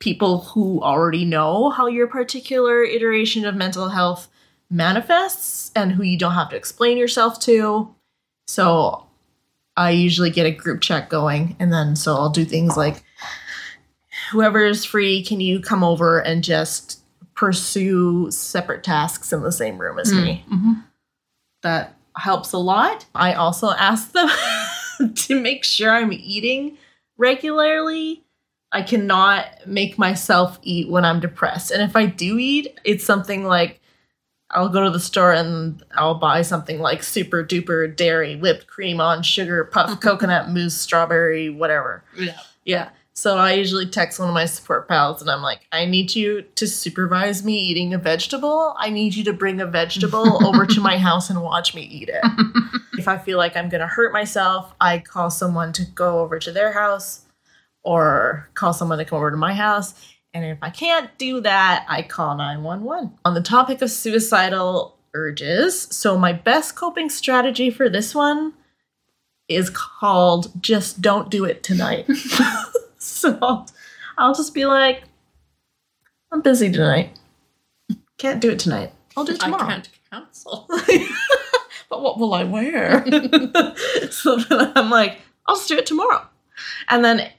[0.00, 4.28] people who already know how your particular iteration of mental health
[4.70, 7.94] manifests and who you don't have to explain yourself to.
[8.46, 9.06] So
[9.76, 13.02] I usually get a group chat going, and then so I'll do things like
[14.30, 17.00] whoever is free, can you come over and just
[17.34, 20.44] pursue separate tasks in the same room as me?
[20.50, 20.84] Mhm.
[21.62, 23.06] That helps a lot.
[23.14, 24.28] I also ask them
[25.14, 26.76] to make sure I'm eating
[27.16, 28.22] regularly.
[28.72, 31.70] I cannot make myself eat when I'm depressed.
[31.70, 33.79] And if I do eat, it's something like
[34.52, 39.00] I'll go to the store and I'll buy something like super duper dairy, whipped cream
[39.00, 42.04] on sugar, puff coconut mousse, strawberry, whatever.
[42.16, 42.38] Yeah.
[42.64, 42.90] Yeah.
[43.12, 46.42] So I usually text one of my support pals and I'm like, I need you
[46.54, 48.74] to supervise me eating a vegetable.
[48.78, 52.08] I need you to bring a vegetable over to my house and watch me eat
[52.08, 52.24] it.
[52.98, 56.38] if I feel like I'm going to hurt myself, I call someone to go over
[56.38, 57.26] to their house
[57.82, 59.94] or call someone to come over to my house.
[60.32, 63.18] And if I can't do that, I call 911.
[63.24, 68.54] On the topic of suicidal urges, so my best coping strategy for this one
[69.48, 72.06] is called just don't do it tonight.
[72.98, 73.66] so
[74.16, 75.02] I'll just be like,
[76.32, 77.18] I'm busy tonight.
[78.18, 78.92] Can't do it tonight.
[79.16, 79.64] I'll do it tomorrow.
[79.64, 80.66] I can't cancel.
[81.90, 83.04] but what will I wear?
[84.10, 86.24] so then I'm like, I'll just do it tomorrow.
[86.88, 87.30] And then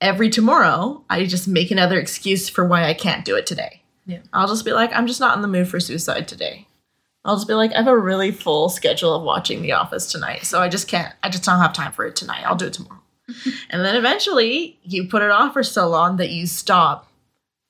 [0.00, 3.82] every tomorrow, I just make another excuse for why I can't do it today.
[4.06, 4.20] Yeah.
[4.32, 6.66] I'll just be like, I'm just not in the mood for suicide today.
[7.24, 10.44] I'll just be like, I have a really full schedule of watching The Office tonight,
[10.44, 12.44] so I just can't, I just don't have time for it tonight.
[12.46, 13.00] I'll do it tomorrow.
[13.70, 17.10] and then eventually, you put it off for so long that you stop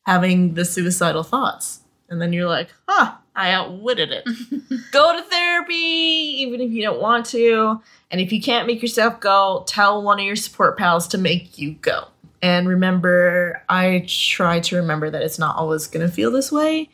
[0.05, 1.81] having the suicidal thoughts.
[2.11, 4.25] And then you're like, huh, I outwitted it.
[4.93, 7.81] go to therapy, even if you don't want to.
[8.11, 11.59] And if you can't make yourself go, tell one of your support pals to make
[11.59, 12.09] you go.
[12.43, 16.91] And remember, I try to remember that it's not always going to feel this way.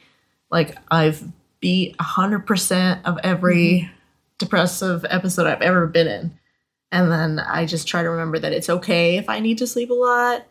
[0.50, 1.24] Like, I've
[1.61, 3.90] beat 100% of every
[4.38, 6.38] depressive episode I've ever been in.
[6.90, 9.90] And then I just try to remember that it's okay if I need to sleep
[9.90, 10.46] a lot.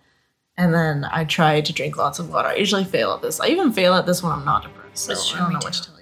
[0.57, 2.49] And then I try to drink lots of water.
[2.49, 3.39] I usually fail at this.
[3.39, 5.05] I even fail at this when I'm not depressed.
[5.05, 6.00] So I don't know what to tell you.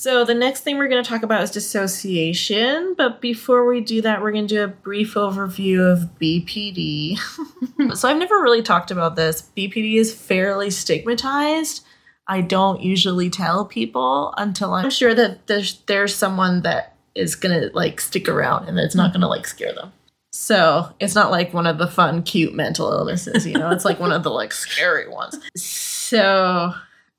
[0.00, 4.00] So the next thing we're going to talk about is dissociation, but before we do
[4.00, 7.18] that, we're going to do a brief overview of BPD.
[7.94, 9.50] so I've never really talked about this.
[9.54, 11.84] BPD is fairly stigmatized.
[12.26, 17.60] I don't usually tell people until I'm sure that there's there's someone that is going
[17.60, 19.92] to like stick around and it's not going to like scare them.
[20.32, 23.68] So, it's not like one of the fun cute mental illnesses, you know.
[23.68, 25.38] It's like one of the like scary ones.
[25.56, 26.72] So,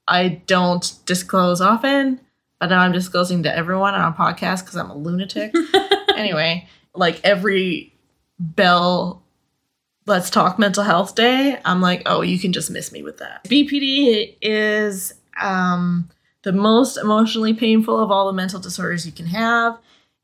[0.07, 2.19] I don't disclose often
[2.61, 5.51] but now I'm disclosing to everyone on a podcast because I'm a lunatic.
[6.15, 7.91] anyway, like every
[8.39, 9.23] Bell
[10.05, 13.43] Let's Talk Mental Health Day, I'm like, oh, you can just miss me with that.
[13.45, 16.07] BPD is um,
[16.43, 19.79] the most emotionally painful of all the mental disorders you can have,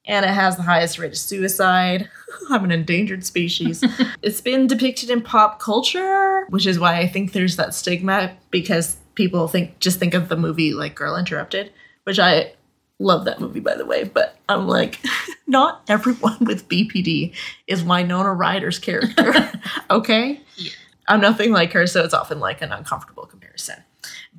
[0.06, 2.08] and it has the highest rate of suicide.
[2.52, 3.84] I'm an endangered species.
[4.22, 8.98] it's been depicted in pop culture, which is why I think there's that stigma because
[9.16, 11.72] people think just think of the movie like Girl Interrupted
[12.08, 12.54] which I
[13.00, 15.02] love that movie by the way, but I'm like,
[15.48, 17.36] not everyone with BPD
[17.68, 19.52] is Winona Ryder's character.
[19.90, 20.40] okay?
[20.56, 20.72] Yeah.
[21.10, 23.84] I'm nothing like her, so it's often like an uncomfortable comparison.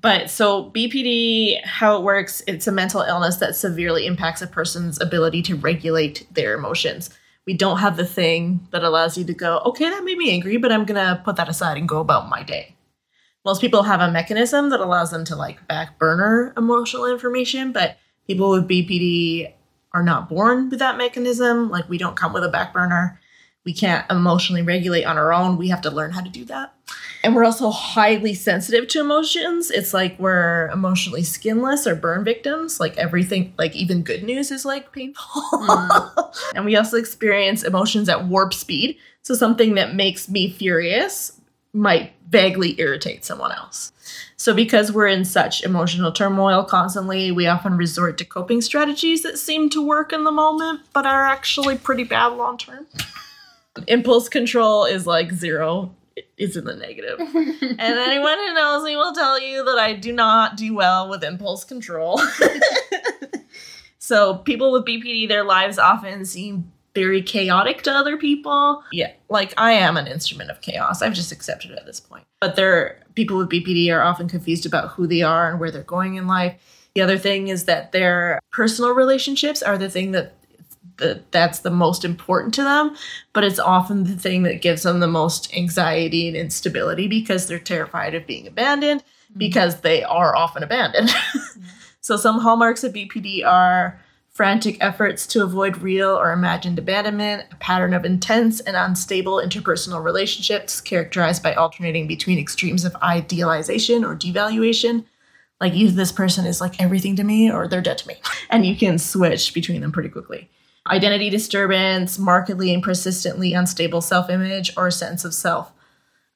[0.00, 4.98] But so BPD, how it works, it's a mental illness that severely impacts a person's
[4.98, 7.10] ability to regulate their emotions.
[7.46, 10.56] We don't have the thing that allows you to go, okay, that made me angry,
[10.56, 12.76] but I'm gonna put that aside and go about my day.
[13.48, 17.96] Most people have a mechanism that allows them to like back burner emotional information, but
[18.26, 19.54] people with BPD
[19.94, 21.70] are not born with that mechanism.
[21.70, 23.18] Like we don't come with a back burner.
[23.64, 25.56] We can't emotionally regulate on our own.
[25.56, 26.74] We have to learn how to do that.
[27.24, 29.70] And we're also highly sensitive to emotions.
[29.70, 32.78] It's like we're emotionally skinless or burn victims.
[32.78, 35.24] Like everything, like even good news is like painful.
[35.54, 36.34] Mm.
[36.54, 38.98] and we also experience emotions at warp speed.
[39.22, 41.40] So something that makes me furious
[41.72, 43.92] might vaguely irritate someone else.
[44.36, 49.38] So, because we're in such emotional turmoil constantly, we often resort to coping strategies that
[49.38, 52.86] seem to work in the moment, but are actually pretty bad long term.
[53.86, 55.94] Impulse control is like zero,
[56.36, 57.20] it's in the negative.
[57.34, 61.24] and anyone who knows me will tell you that I do not do well with
[61.24, 62.20] impulse control.
[63.98, 68.82] so, people with BPD, their lives often seem very chaotic to other people.
[68.92, 71.00] Yeah, like I am an instrument of chaos.
[71.00, 72.24] I've just accepted it at this point.
[72.40, 75.82] But there people with BPD are often confused about who they are and where they're
[75.82, 76.54] going in life.
[76.94, 80.34] The other thing is that their personal relationships are the thing that
[80.96, 82.96] that that's the most important to them,
[83.32, 87.60] but it's often the thing that gives them the most anxiety and instability because they're
[87.60, 89.38] terrified of being abandoned mm-hmm.
[89.38, 91.10] because they are often abandoned.
[92.00, 94.00] so some hallmarks of BPD are
[94.38, 100.00] frantic efforts to avoid real or imagined abandonment, a pattern of intense and unstable interpersonal
[100.00, 105.04] relationships characterized by alternating between extremes of idealization or devaluation.
[105.60, 108.14] Like, either this person is like everything to me or they're dead to me.
[108.48, 110.48] And you can switch between them pretty quickly.
[110.86, 115.72] Identity disturbance, markedly and persistently unstable self image, or sense of self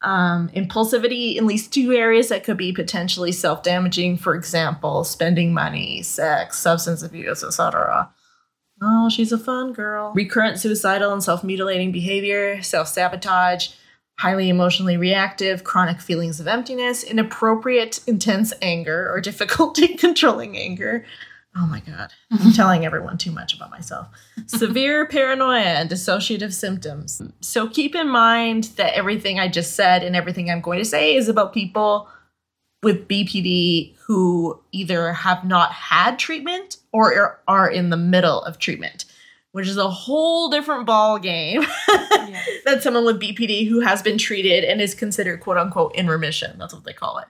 [0.03, 6.03] um, impulsivity in these two areas that could be potentially self-damaging for example spending money
[6.03, 8.11] sex substance abuse etc
[8.83, 10.13] oh she's a fun girl.
[10.15, 13.71] Recurrent suicidal and self-mutilating behavior self-sabotage
[14.19, 21.05] highly emotionally reactive chronic feelings of emptiness inappropriate intense anger or difficulty controlling anger
[21.57, 22.13] Oh my God.
[22.31, 24.09] I'm telling everyone too much about myself.
[24.47, 27.21] Severe paranoia and dissociative symptoms.
[27.41, 31.15] So keep in mind that everything I just said and everything I'm going to say
[31.15, 32.09] is about people
[32.83, 39.05] with BPD who either have not had treatment or are in the middle of treatment,
[39.53, 42.49] which is a whole different ball game yes.
[42.65, 46.59] than someone with BPD who has been treated and is considered quote unquote in remission.
[46.59, 47.27] That's what they call it.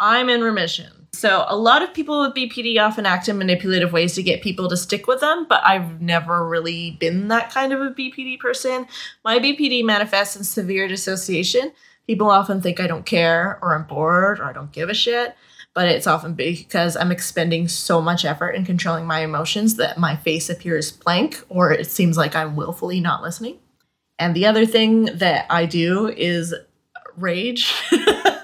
[0.00, 1.00] I'm in remission.
[1.12, 4.68] So a lot of people with BPD often act in manipulative ways to get people
[4.70, 8.86] to stick with them, but I've never really been that kind of a BPD person.
[9.24, 11.72] My BPD manifests in severe dissociation.
[12.06, 15.36] People often think I don't care or I'm bored or I don't give a shit,
[15.74, 20.16] but it's often because I'm expending so much effort in controlling my emotions that my
[20.16, 23.58] face appears blank or it seems like I'm willfully not listening.
[24.18, 26.54] And the other thing that I do is
[27.16, 27.74] rage.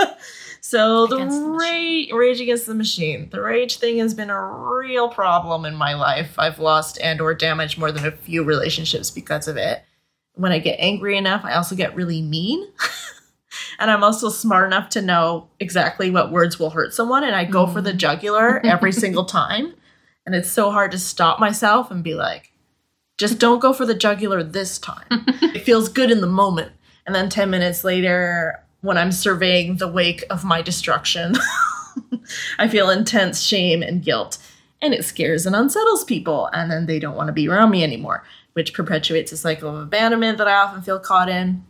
[0.68, 3.28] So the, the rage, rage against the machine.
[3.30, 6.36] The rage thing has been a real problem in my life.
[6.40, 9.84] I've lost and or damaged more than a few relationships because of it.
[10.34, 12.66] When I get angry enough, I also get really mean.
[13.78, 17.44] and I'm also smart enough to know exactly what words will hurt someone and I
[17.44, 17.72] go mm.
[17.72, 17.98] for the mm.
[17.98, 19.72] jugular every single time.
[20.26, 22.50] And it's so hard to stop myself and be like,
[23.18, 25.06] just don't go for the jugular this time.
[25.10, 26.72] it feels good in the moment.
[27.06, 31.34] And then 10 minutes later, when I'm surveying the wake of my destruction.
[32.58, 34.38] I feel intense shame and guilt,
[34.80, 37.82] and it scares and unsettles people, and then they don't want to be around me
[37.82, 41.64] anymore, which perpetuates a cycle of abandonment that I often feel caught in.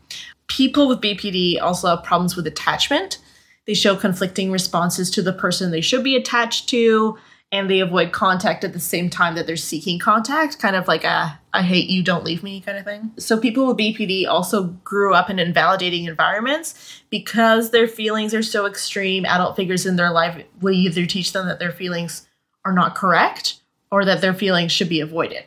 [0.47, 3.19] People with BPD also have problems with attachment.
[3.67, 7.19] They show conflicting responses to the person they should be attached to,
[7.57, 11.05] and they avoid contact at the same time that they're seeking contact, kind of like
[11.05, 13.13] a I hate you, don't leave me kind of thing.
[13.17, 18.67] So people with BPD also grew up in invalidating environments because their feelings are so
[18.67, 19.25] extreme.
[19.25, 22.29] Adult figures in their life will either teach them that their feelings
[22.67, 25.45] are not correct or that their feelings should be avoided.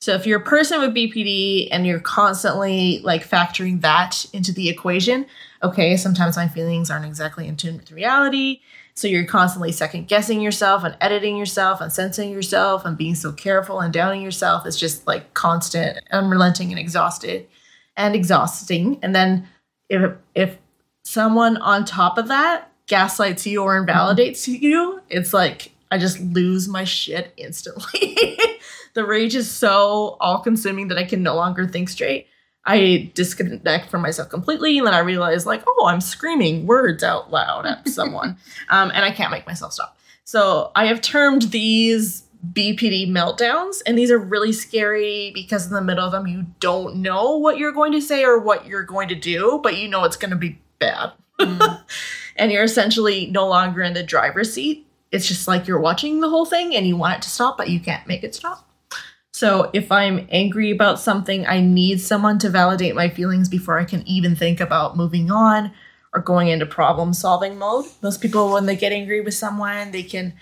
[0.00, 4.68] So if you're a person with BPD and you're constantly like factoring that into the
[4.68, 5.26] equation,
[5.62, 8.60] okay, sometimes my feelings aren't exactly in tune with reality
[8.94, 13.32] so you're constantly second guessing yourself and editing yourself and sensing yourself and being so
[13.32, 14.66] careful and downing yourself.
[14.66, 17.46] It's just like constant, unrelenting, and exhausted
[17.96, 18.98] and exhausting.
[19.02, 19.48] And then
[19.88, 20.58] if if
[21.04, 26.68] someone on top of that gaslights you or invalidates you, it's like I just lose
[26.68, 28.38] my shit instantly.
[28.94, 32.26] the rage is so all consuming that I can no longer think straight.
[32.64, 37.30] I disconnect from myself completely, and then I realize, like, oh, I'm screaming words out
[37.30, 38.36] loud at someone,
[38.68, 39.96] um, and I can't make myself stop.
[40.24, 45.82] So I have termed these BPD meltdowns, and these are really scary because in the
[45.82, 49.08] middle of them, you don't know what you're going to say or what you're going
[49.08, 51.12] to do, but you know it's going to be bad.
[51.40, 51.82] Mm.
[52.36, 54.86] and you're essentially no longer in the driver's seat.
[55.10, 57.68] It's just like you're watching the whole thing and you want it to stop, but
[57.68, 58.68] you can't make it stop.
[59.42, 63.84] So if I'm angry about something, I need someone to validate my feelings before I
[63.84, 65.72] can even think about moving on
[66.14, 67.86] or going into problem solving mode.
[68.02, 70.34] Most people, when they get angry with someone, they can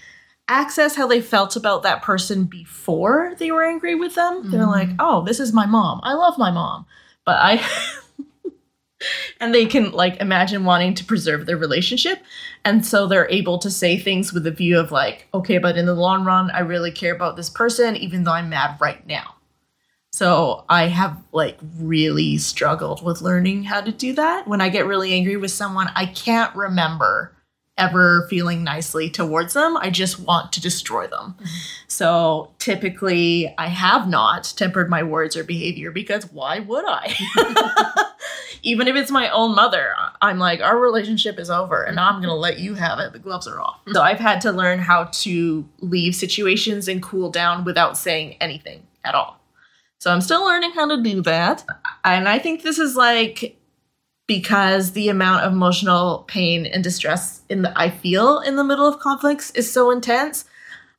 [0.49, 4.43] access how they felt about that person before they were angry with them.
[4.43, 4.51] Mm-hmm.
[4.51, 6.01] They're like, oh, this is my mom.
[6.03, 6.85] I love my mom.
[7.25, 7.67] But I.
[9.41, 12.19] and they can like imagine wanting to preserve their relationship
[12.65, 15.87] and so they're able to say things with the view of like okay but in
[15.87, 19.35] the long run i really care about this person even though i'm mad right now
[20.13, 24.47] so I have like really struggled with learning how to do that.
[24.47, 27.37] When I get really angry with someone, I can't remember
[27.79, 29.77] ever feeling nicely towards them.
[29.77, 31.35] I just want to destroy them.
[31.39, 31.47] Mm-hmm.
[31.89, 37.15] So typically, I have not tempered my words or behavior because why would I?
[38.63, 42.29] Even if it's my own mother, I'm like, our relationship is over and I'm going
[42.29, 43.15] to let you have it.
[43.15, 43.81] The gloves are off.
[43.91, 48.87] So I've had to learn how to leave situations and cool down without saying anything
[49.03, 49.41] at all.
[49.99, 51.65] So I'm still learning how to do that.
[52.05, 53.60] And I think this is like
[54.31, 58.87] because the amount of emotional pain and distress in the I feel in the middle
[58.87, 60.45] of conflicts is so intense.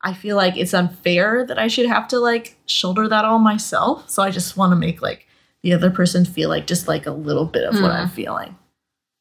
[0.02, 4.10] I feel like it's unfair that I should have to like shoulder that all myself.
[4.10, 5.28] So I just want to make like
[5.62, 7.82] the other person feel like just like a little bit of mm.
[7.82, 8.12] what I'm mm.
[8.12, 8.58] feeling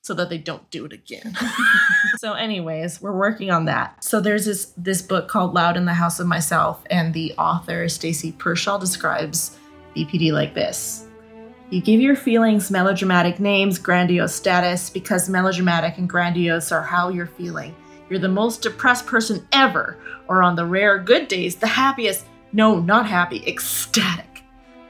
[0.02, 1.36] so that they don't do it again.
[2.16, 4.02] so anyways, we're working on that.
[4.02, 7.88] So there's this this book called Loud in the House of Myself and the author
[7.88, 9.56] Stacy Pershall describes
[9.94, 11.06] BPD like this.
[11.70, 17.28] You give your feelings melodramatic names, grandiose status, because melodramatic and grandiose are how you're
[17.28, 17.76] feeling.
[18.08, 19.96] You're the most depressed person ever,
[20.26, 24.42] or on the rare good days, the happiest, no, not happy, ecstatic.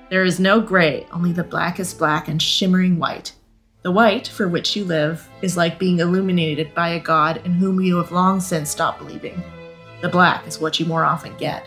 [0.08, 3.34] There is no gray, only the blackest black and shimmering white.
[3.82, 7.78] The white, for which you live, is like being illuminated by a God in whom
[7.82, 9.42] you have long since stopped believing.
[10.00, 11.66] The black is what you more often get.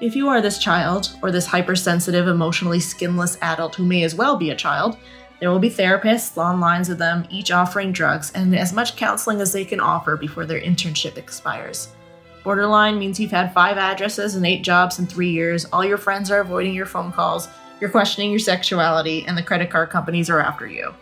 [0.00, 4.34] If you are this child, or this hypersensitive, emotionally skinless adult who may as well
[4.34, 4.96] be a child,
[5.40, 9.42] there will be therapists, long lines of them, each offering drugs and as much counseling
[9.42, 11.88] as they can offer before their internship expires.
[12.42, 16.30] Borderline means you've had five addresses and eight jobs in three years, all your friends
[16.30, 17.48] are avoiding your phone calls,
[17.78, 20.94] you're questioning your sexuality, and the credit card companies are after you.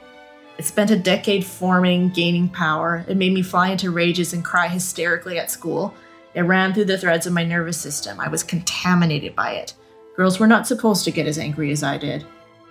[0.59, 3.05] It spent a decade forming, gaining power.
[3.07, 5.95] It made me fly into rages and cry hysterically at school
[6.39, 8.21] it ran through the threads of my nervous system.
[8.21, 9.75] I was contaminated by it.
[10.15, 12.25] Girls were not supposed to get as angry as I did.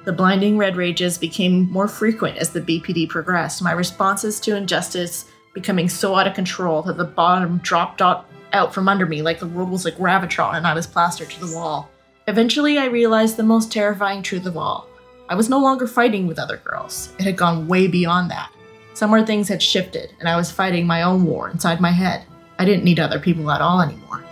[0.05, 5.25] The blinding red rages became more frequent as the BPD progressed, my responses to injustice
[5.53, 8.25] becoming so out of control that the bottom dropped out,
[8.73, 11.53] from under me like the world was a gravitron and I was plastered to the
[11.53, 11.89] wall.
[12.29, 14.87] Eventually, I realized the most terrifying truth of all.
[15.27, 17.13] I was no longer fighting with other girls.
[17.19, 18.49] It had gone way beyond that.
[18.93, 22.23] Somewhere things had shifted, and I was fighting my own war inside my head.
[22.59, 24.23] I didn't need other people at all anymore.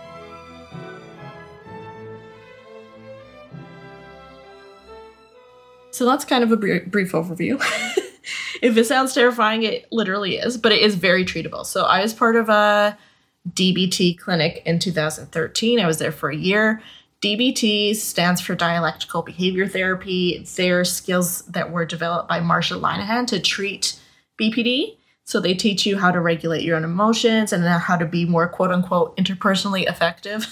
[5.91, 7.53] So that's kind of a brief overview.
[8.61, 11.65] if it sounds terrifying, it literally is, but it is very treatable.
[11.65, 12.97] So I was part of a
[13.49, 15.79] DBT clinic in 2013.
[15.79, 16.81] I was there for a year.
[17.21, 20.45] DBT stands for dialectical behavior therapy.
[20.55, 23.97] They're skills that were developed by Marsha Linehan to treat
[24.39, 24.97] BPD.
[25.25, 28.47] So they teach you how to regulate your own emotions and how to be more
[28.47, 30.47] quote unquote interpersonally effective.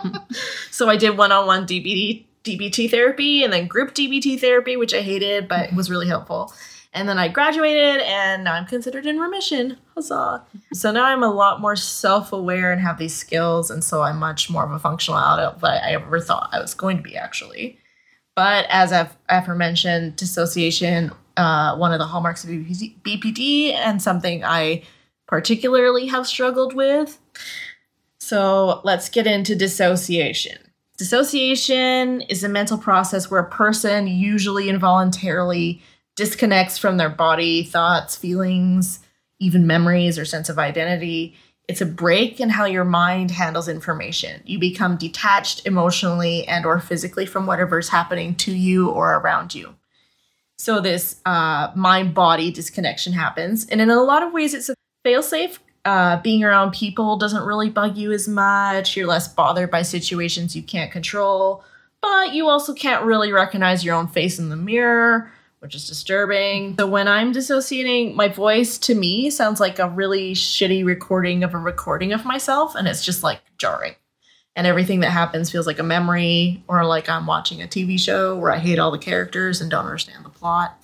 [0.70, 5.48] so I did one-on-one DBT DBT therapy and then group DBT therapy, which I hated,
[5.48, 6.52] but was really helpful.
[6.94, 9.76] And then I graduated and now I'm considered in remission.
[9.94, 10.42] Huzzah.
[10.72, 13.70] So now I'm a lot more self aware and have these skills.
[13.70, 16.72] And so I'm much more of a functional adult than I ever thought I was
[16.72, 17.78] going to be, actually.
[18.34, 24.82] But as I've aforementioned, dissociation uh, one of the hallmarks of BPD and something I
[25.26, 27.18] particularly have struggled with.
[28.18, 30.58] So let's get into dissociation.
[30.96, 35.80] Dissociation is a mental process where a person, usually involuntarily,
[36.16, 38.98] disconnects from their body, thoughts, feelings,
[39.38, 41.36] even memories or sense of identity.
[41.68, 44.42] It's a break in how your mind handles information.
[44.44, 49.77] You become detached emotionally and or physically from whatever's happening to you or around you.
[50.58, 54.74] So this uh, mind body disconnection happens, and in a lot of ways, it's a
[55.06, 55.58] failsafe.
[55.84, 58.96] Uh, being around people doesn't really bug you as much.
[58.96, 61.64] You're less bothered by situations you can't control,
[62.02, 65.30] but you also can't really recognize your own face in the mirror,
[65.60, 66.76] which is disturbing.
[66.78, 71.54] So when I'm dissociating, my voice to me sounds like a really shitty recording of
[71.54, 73.94] a recording of myself, and it's just like jarring.
[74.56, 78.36] And everything that happens feels like a memory or like I'm watching a TV show
[78.36, 80.76] where I hate all the characters and don't understand the plot.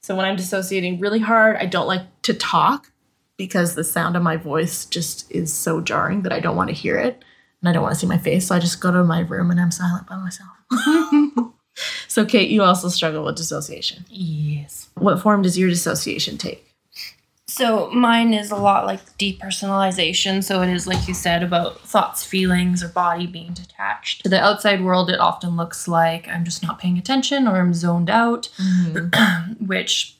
[0.00, 2.90] So when I'm dissociating really hard, I don't like to talk
[3.36, 6.74] because the sound of my voice just is so jarring that I don't want to
[6.74, 7.22] hear it
[7.60, 8.48] and I don't want to see my face.
[8.48, 10.50] So I just go to my room and I'm silent by myself.
[12.08, 14.04] so Kayte, you also struggle with dissociation.
[14.08, 14.88] Yes.
[14.94, 16.69] What form does your dissociation take?
[17.60, 20.42] So mine is a lot like depersonalization.
[20.42, 24.22] So it is like you said about thoughts, feelings, or body being detached.
[24.22, 27.74] To the outside world, it often looks like I'm just not paying attention or I'm
[27.74, 29.64] zoned out, mm-hmm.
[29.66, 30.16] which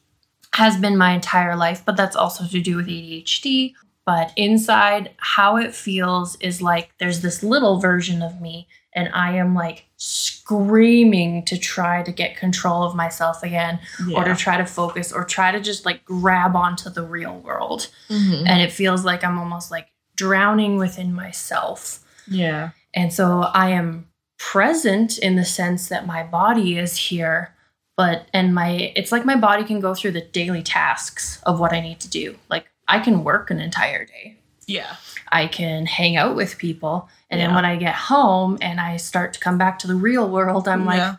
[0.52, 3.72] has been my entire life, but that's also to do with ADHD.
[4.04, 9.36] But inside, how it feels is like there's this little version of me, and I
[9.36, 13.78] am like screaming to try to get control of myself again
[14.14, 17.88] or to try to focus or try to just like grab onto the real world.
[18.08, 18.48] Mhm.
[18.48, 22.00] And it feels like I'm almost like drowning within myself.
[22.26, 22.70] Yeah.
[22.94, 27.54] And so I am present in the sense that my body is here,
[27.96, 31.72] but and my it's like my body can go through the daily tasks of what
[31.72, 32.36] I need to do.
[32.48, 34.36] Like I can work an entire day.
[34.66, 34.96] Yeah.
[35.32, 37.08] I can hang out with people.
[37.30, 40.28] And then when I get home and I start to come back to the real
[40.28, 41.16] world, I'm like,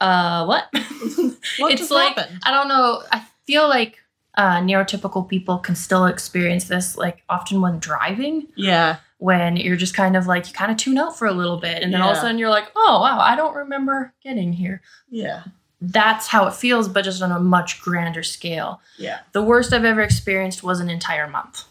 [0.00, 0.68] uh, what?
[1.58, 2.40] What it's just like happened?
[2.44, 3.02] I don't know.
[3.12, 3.98] I feel like
[4.36, 8.96] uh, neurotypical people can still experience this, like often when driving, Yeah.
[9.18, 11.82] when you're just kind of like you kind of tune out for a little bit,
[11.82, 14.80] and then all of a sudden you're like, oh wow, I don't remember getting here.
[15.08, 15.44] Yeah.
[15.80, 18.80] That's how it feels, but just on a much grander scale.
[18.98, 19.20] Yeah.
[19.32, 21.64] The worst I've ever experienced was an entire month.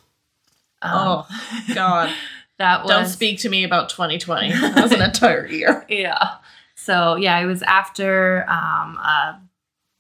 [0.84, 1.28] Um, Oh
[1.74, 2.14] God.
[2.60, 4.52] that was Don't speak to me about 2020.
[4.62, 5.86] That was an entire year.
[5.90, 6.36] yeah.
[6.76, 9.40] So yeah, it was after um, a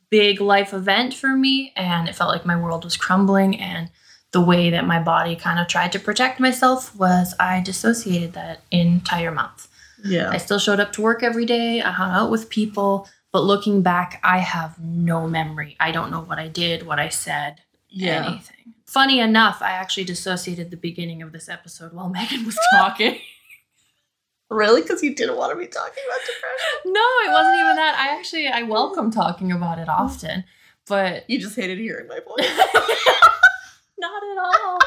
[0.10, 3.60] big life event for me, and it felt like my world was crumbling.
[3.60, 3.90] And
[4.32, 8.62] the way that my body kind of tried to protect myself was I dissociated that
[8.72, 9.68] entire month.
[10.04, 10.30] Yeah.
[10.30, 11.82] I still showed up to work every day.
[11.82, 15.78] I hung out with people, but looking back, I have no memory.
[15.80, 18.26] I don't know what I did, what I said, Yeah.
[18.28, 18.74] anything.
[18.94, 23.20] Funny enough, I actually dissociated the beginning of this episode while Megan was talking.
[24.50, 24.84] Really?
[24.84, 26.68] Because you didn't want to be talking about depression?
[26.94, 27.96] No, it wasn't even that.
[27.98, 30.44] I actually I welcome talking about it often,
[30.86, 32.48] but You just hated hearing my voice
[33.98, 34.78] not at all.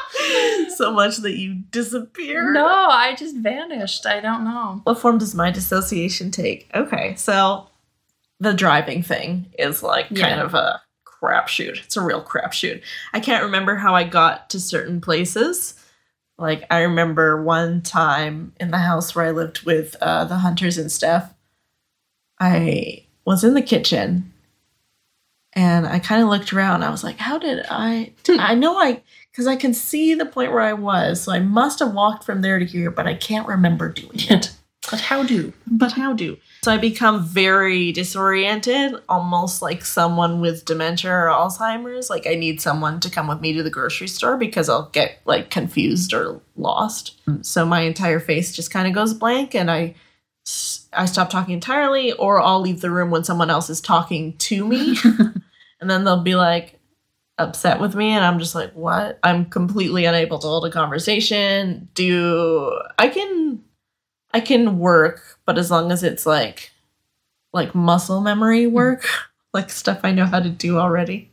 [0.69, 2.53] so much that you disappeared.
[2.53, 4.05] No, I just vanished.
[4.05, 4.79] I don't know.
[4.85, 6.69] What form does my dissociation take?
[6.73, 7.67] Okay, so
[8.39, 10.79] the driving thing is like kind of a
[11.21, 11.83] crapshoot.
[11.83, 12.81] It's a real crapshoot.
[13.13, 15.73] I can't remember how I got to certain places.
[16.37, 20.77] Like I remember one time in the house where I lived with uh, the hunters
[20.77, 21.33] and stuff.
[22.39, 24.31] I was in the kitchen,
[25.53, 26.83] and I kind of looked around.
[26.83, 28.13] I was like, "How did I?
[28.29, 29.01] I know I."
[29.31, 32.41] Because I can see the point where I was, so I must have walked from
[32.41, 34.56] there to here, but I can't remember doing it.
[34.89, 35.53] But how do?
[35.65, 36.37] But how do?
[36.63, 42.09] So I become very disoriented, almost like someone with dementia or Alzheimer's.
[42.09, 45.19] Like I need someone to come with me to the grocery store because I'll get
[45.25, 47.19] like confused or lost.
[47.41, 49.95] So my entire face just kind of goes blank and I
[50.93, 54.65] I stop talking entirely or I'll leave the room when someone else is talking to
[54.65, 54.97] me.
[55.81, 56.79] and then they'll be like
[57.37, 61.89] upset with me and I'm just like, "What?" I'm completely unable to hold a conversation.
[61.93, 63.61] Do I can
[64.33, 66.71] I can work, but as long as it's like
[67.53, 68.73] like muscle memory hmm.
[68.73, 69.05] work,
[69.53, 71.31] like stuff I know how to do already.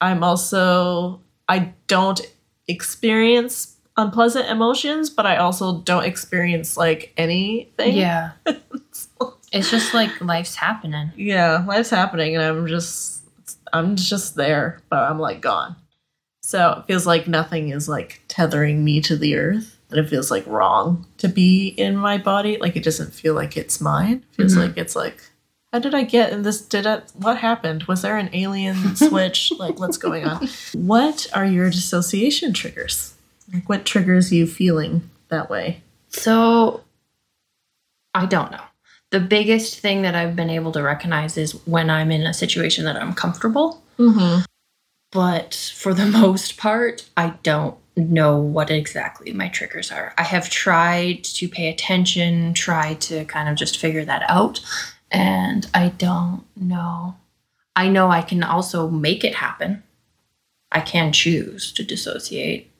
[0.00, 2.20] I'm also I don't
[2.68, 7.96] experience unpleasant emotions, but I also don't experience like anything.
[7.96, 8.32] Yeah.
[9.50, 11.10] It's just like life's happening.
[11.16, 13.22] yeah, life's happening and I'm just
[13.72, 15.76] I'm just there, but I'm like gone.
[16.42, 19.77] So it feels like nothing is like tethering me to the earth.
[19.90, 22.58] And it feels like wrong to be in my body.
[22.60, 24.24] Like it doesn't feel like it's mine.
[24.32, 24.58] It feels Mhm.
[24.68, 25.22] like it's like,
[25.72, 26.60] how did I get in this?
[26.60, 27.84] Did I, what happened?
[27.84, 29.52] Was there an alien switch?
[29.58, 30.48] like what's going on?
[30.74, 33.14] What are your dissociation triggers?
[33.52, 35.82] Like what triggers you feeling that way?
[36.08, 36.84] So
[38.14, 38.62] I don't know.
[39.10, 42.84] The biggest thing that I've been able to recognize is when I'm in a situation
[42.84, 43.82] that I'm comfortable.
[43.98, 44.42] Mm-hmm.
[45.12, 50.14] But for the most part, I don't know what exactly my triggers are.
[50.16, 54.60] I have tried to pay attention, tried to kind of just figure that out,
[55.10, 57.16] and I don't know.
[57.76, 59.82] I know I can also make it happen.
[60.72, 62.70] I can choose to dissociate.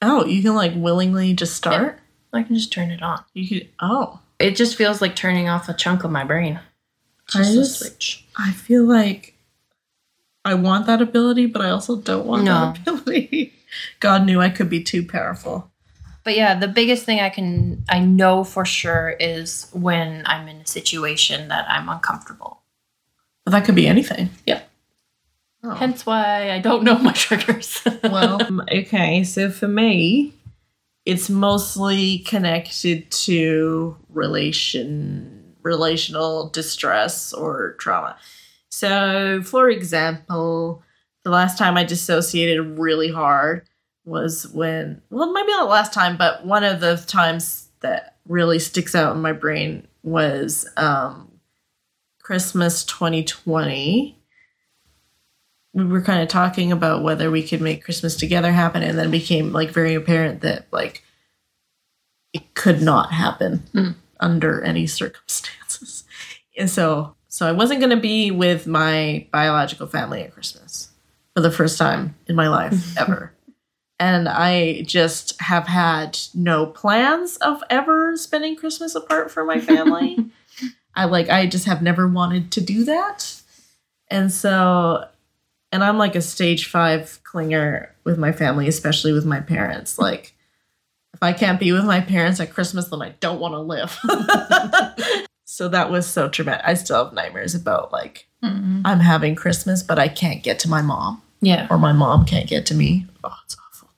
[0.00, 1.98] Oh, you can like willingly just start?
[2.32, 3.24] I can just turn it on.
[3.32, 4.20] You could, oh.
[4.38, 6.58] It just feels like turning off a chunk of my brain.
[7.34, 8.24] I Just a just- switch.
[8.36, 9.34] I feel like
[10.44, 12.72] I want that ability, but I also don't want No.
[12.74, 13.52] that ability.
[14.00, 15.70] God knew I could be too powerful.
[16.24, 20.56] But yeah, the biggest thing I can I know for sure is when I'm in
[20.56, 22.62] a situation that I'm uncomfortable.
[23.44, 24.30] But that could be anything.
[24.46, 24.62] Yeah.
[25.62, 25.74] Oh.
[25.74, 27.82] Hence why I don't know my triggers.
[28.04, 29.24] well, um, okay.
[29.24, 30.32] So for me,
[31.04, 38.16] it's mostly connected to relation, relational distress or trauma.
[38.70, 40.82] So, for example,
[41.24, 43.66] the last time I dissociated really hard
[44.04, 48.58] was when, well, maybe not the last time, but one of the times that really
[48.58, 51.30] sticks out in my brain was um,
[52.22, 54.18] Christmas 2020.
[55.72, 59.10] We were kind of talking about whether we could make Christmas together happen, and then
[59.10, 61.02] became like very apparent that like
[62.32, 63.94] it could not happen Mm.
[64.20, 66.04] under any circumstances.
[66.56, 70.90] And so, so I wasn't going to be with my biological family at Christmas
[71.34, 73.32] for the first time in my life ever.
[74.00, 80.18] And I just have had no plans of ever spending Christmas apart from my family.
[80.94, 83.40] I like I just have never wanted to do that.
[84.08, 85.06] And so
[85.72, 89.98] and I'm like a stage 5 clinger with my family, especially with my parents.
[90.04, 90.32] Like
[91.14, 93.96] if I can't be with my parents at Christmas, then I don't want to live.
[95.44, 96.62] so that was so traumatic.
[96.66, 98.82] I still have nightmares about like Mhm.
[98.84, 101.66] I'm having Christmas, but I can't get to my mom Yeah.
[101.70, 103.06] or my mom can't get to me.
[103.22, 103.90] Oh, it's awful.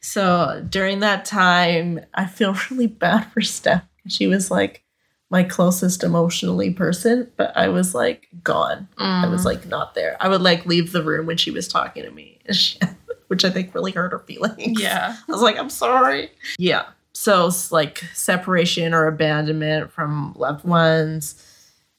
[0.00, 3.84] So during that time, I feel really bad for Steph.
[4.08, 4.84] She was like
[5.30, 8.86] my closest emotionally person, but I was like gone.
[8.98, 9.46] I was mm.
[9.46, 10.16] like not there.
[10.20, 12.38] I would like leave the room when she was talking to me,
[13.26, 14.80] which I think really hurt her feelings.
[14.80, 15.16] yeah.
[15.28, 16.30] I was like, I'm sorry.
[16.58, 16.84] Yeah.
[17.14, 21.34] So it's like separation or abandonment from loved ones,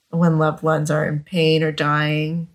[0.10, 2.48] when loved ones are in pain or dying.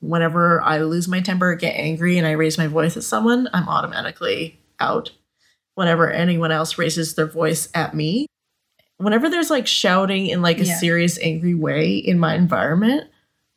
[0.00, 3.68] Whenever I lose my temper, get angry, and I raise my voice at someone, I'm
[3.68, 5.10] automatically out.
[5.74, 8.26] Whenever anyone else raises their voice at me,
[8.98, 10.76] whenever there's like shouting in like a Yeah.
[10.76, 13.08] serious, angry way in my environment,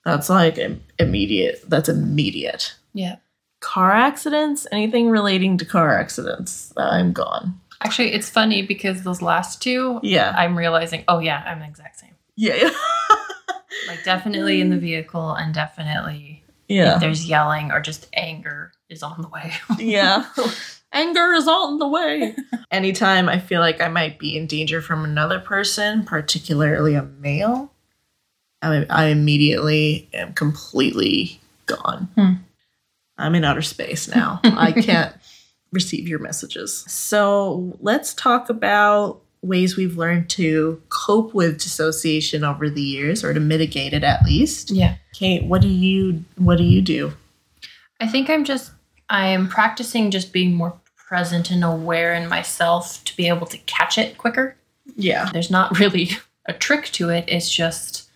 [0.06, 0.58] that's like
[0.98, 1.62] immediate.
[1.68, 3.18] That's immediate Yeah.
[3.62, 7.60] car accidents, anything relating to car accidents, I'm gone.
[7.82, 10.34] Actually, it's funny because those last two, Yeah.
[10.38, 12.16] I'm realizing, oh yeah, I'm the exact same.
[12.36, 12.70] Yeah.
[13.88, 16.98] Like definitely in the vehicle and definitely if yeah.
[16.98, 19.54] there's yelling or just anger is on the way.
[19.80, 20.26] Yeah.
[20.92, 22.36] Anger is on the way.
[22.72, 27.72] Anytime I feel like I might be in danger from another person, particularly a male,
[28.62, 32.10] I, I immediately am completely gone.
[32.16, 32.34] Hmm.
[33.18, 34.40] I'm in outer space now.
[34.44, 35.14] I can't
[35.72, 36.86] receive your messages.
[36.88, 43.34] So let's talk about ways we've learned to cope with dissociation over the years or
[43.34, 44.72] to mitigate it at least.
[44.72, 44.96] yeah.
[45.16, 47.14] Kayte, what do you what do you do?
[48.00, 48.72] I think I'm just
[49.10, 53.58] I am practicing just being more present and aware in myself to be able to
[53.60, 54.56] catch it quicker.
[54.96, 55.30] Yeah.
[55.32, 56.12] There's not really
[56.46, 57.26] a trick to it.
[57.28, 58.10] It's just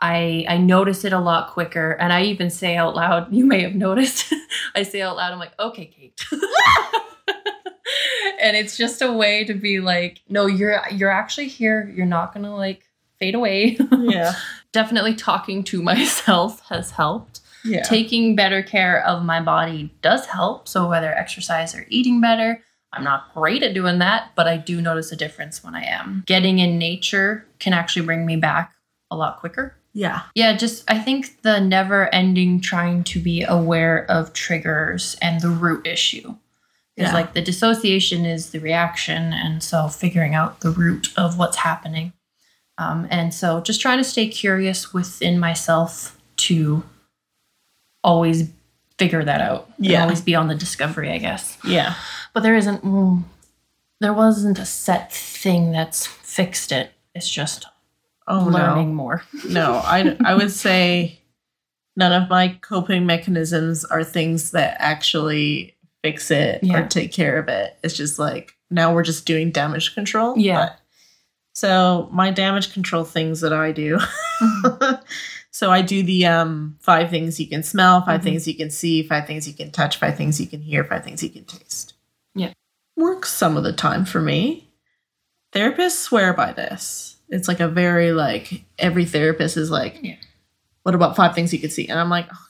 [0.00, 3.62] I I notice it a lot quicker and I even say out loud, you may
[3.62, 4.32] have noticed.
[4.74, 6.40] I say out loud, I'm like, okay, Kayte.
[8.40, 11.92] and it's just a way to be like, no, you're you're actually here.
[11.94, 12.88] You're not gonna like
[13.18, 13.78] fade away.
[13.98, 14.34] Yeah.
[14.72, 17.82] Definitely talking to myself has helped Yeah.
[17.82, 20.66] taking better care of my body does help.
[20.68, 22.62] So whether exercise or eating better,
[22.92, 26.24] I'm not great at doing that, but I do notice a difference when I am.
[26.26, 28.74] Getting in nature can actually bring me back
[29.10, 29.76] a lot quicker.
[29.94, 30.22] yeah.
[30.34, 35.50] Yeah, just I think the never ending trying to be aware of triggers and the
[35.50, 36.34] root issue.
[36.96, 37.14] Because Yeah.
[37.14, 42.12] like the dissociation is the reaction, and so figuring out the root of what's happening.
[42.78, 46.82] Um, and so just trying to stay curious within myself to
[48.04, 48.50] always
[48.98, 49.68] figure that out.
[49.78, 50.02] and Yeah.
[50.02, 51.56] always be on the discovery, I guess.
[51.64, 51.94] Yeah.
[52.34, 53.24] But there isn't, mm,
[54.00, 56.92] there wasn't a set thing that's fixed it.
[57.14, 57.66] It's just
[58.28, 59.24] Oh learning more.
[59.44, 59.72] no.
[59.72, 61.20] No, I I would say
[61.96, 66.84] none of my coping mechanisms are things that actually fix it Yeah.
[66.84, 67.76] or take care of it.
[67.82, 70.36] It's just like now we're just doing damage control.
[70.38, 70.66] Yeah.
[70.66, 70.78] But-
[71.54, 73.98] so my damage control things that I do.
[75.50, 78.24] so I do the um five things you can smell, 5 Mhm.
[78.24, 81.04] things you can see, five things you can touch, five things you can hear, five
[81.04, 81.92] things you can taste.
[82.34, 82.52] Yeah.
[82.96, 84.70] Works some of the time for me.
[85.52, 87.16] Therapists swear by this.
[87.28, 90.16] It's like a very like every therapist is like, Yeah.
[90.84, 91.86] what about five things you can see?
[91.88, 92.46] And I'm like, "Oh,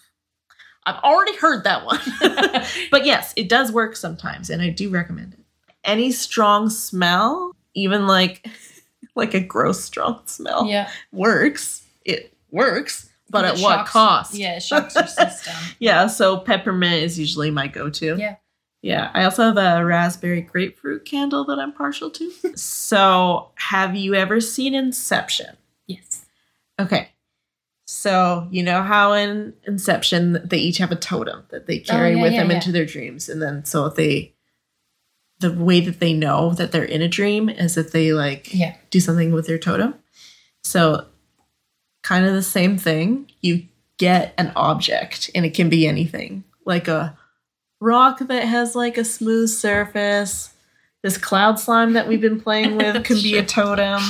[0.84, 2.00] I've already heard that one.
[2.90, 5.40] but yes, it does work sometimes, and I do recommend it.
[5.84, 8.46] Any strong smell, even like
[9.14, 10.90] like a gross strong smell, yeah.
[11.12, 11.84] works.
[12.04, 14.34] It works, but at what shocks- cost?
[14.34, 15.54] Yeah, it shocks your system.
[15.78, 18.16] Yeah, so peppermint is usually my go-to.
[18.18, 18.36] Yeah.
[18.82, 22.32] Yeah, I also have a raspberry grapefruit candle that I'm partial to.
[22.56, 25.56] so, have you ever seen Inception?
[25.86, 26.26] Yes.
[26.80, 27.11] Okay.
[27.94, 32.14] So, you know how in Inception they each have a totem that they oh, carry
[32.14, 32.56] Oh, yeah, with yeah, them yeah.
[32.56, 33.28] into their dreams.
[33.28, 34.34] And then, so if they,
[35.40, 38.50] the way that they know that they're in a dream is that they like
[38.88, 39.94] do something with their totem.
[40.64, 41.06] So,
[42.02, 43.30] kind of the same thing.
[43.42, 43.66] You
[43.98, 47.18] get an object, and it can be anything like a
[47.78, 50.54] rock that has like a smooth surface.
[51.02, 54.00] This cloud slime that we've been playing with can be a totem,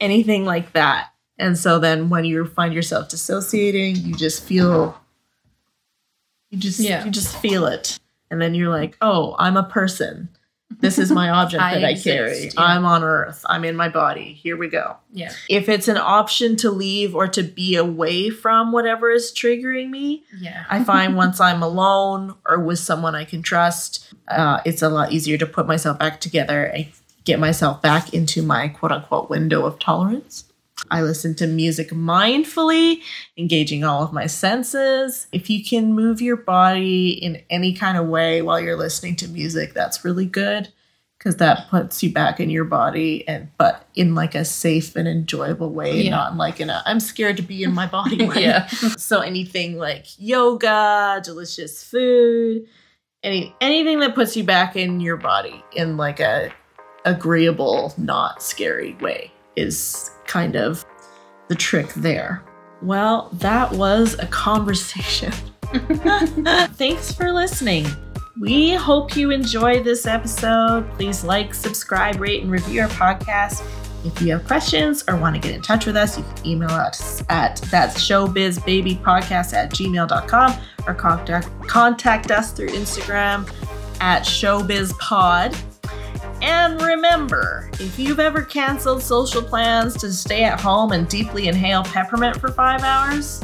[0.00, 1.11] anything like that.
[1.38, 4.98] And so then when you find yourself dissociating, you just feel
[6.50, 7.04] you just Yeah.
[7.04, 7.98] you just feel it.
[8.30, 10.28] And then you're like, "Oh, I'm a person.
[10.80, 12.44] This is my object I that I exist, carry.
[12.44, 12.50] yeah.
[12.56, 13.44] I'm on earth.
[13.48, 14.34] I'm in my body.
[14.42, 15.32] Here we go." Yeah.
[15.48, 20.24] If it's an option to leave or to be away from whatever is triggering me,
[20.38, 20.64] Yeah.
[20.70, 25.12] I find once I'm alone or with someone I can trust, uh, it's a lot
[25.12, 26.86] easier to put myself back together and
[27.24, 30.44] get myself back into my quote unquote window of tolerance.
[30.90, 33.00] I listen to music mindfully,
[33.38, 35.26] engaging all of my senses.
[35.32, 39.28] If you can move your body in any kind of way while you're listening to
[39.28, 40.72] music, that's really good
[41.18, 45.06] because that puts you back in your body and but in like a safe and
[45.06, 46.10] enjoyable way, Yeah.
[46.10, 48.34] not like in a I'm scared to be in my body way.
[48.42, 48.66] yeah.
[48.66, 52.66] So anything like yoga, delicious food,
[53.22, 56.52] any anything that puts you back in your body in like a
[57.04, 60.84] agreeable, not scary way is kind of
[61.48, 62.42] the trick there.
[62.80, 65.30] Well, that was a conversation.
[66.72, 67.86] Thanks for listening.
[68.40, 70.90] We hope you enjoyed this episode.
[70.92, 73.62] Please like, subscribe, rate, and review our podcast.
[74.06, 76.70] If you have questions or want to get in touch with us, you can email
[76.70, 80.54] us at that's showbizbabypodcast at gmail.com
[80.86, 83.48] or contact, contact us through Instagram
[84.00, 85.71] at showbizpod.
[86.42, 91.84] And remember, if you've ever canceled social plans to stay at home and deeply inhale
[91.84, 93.40] peppermint for five hours,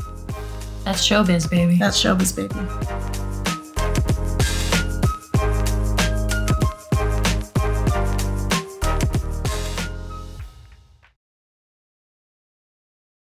[0.85, 1.77] That's showbiz, baby.
[1.77, 2.55] that's showbiz, baby.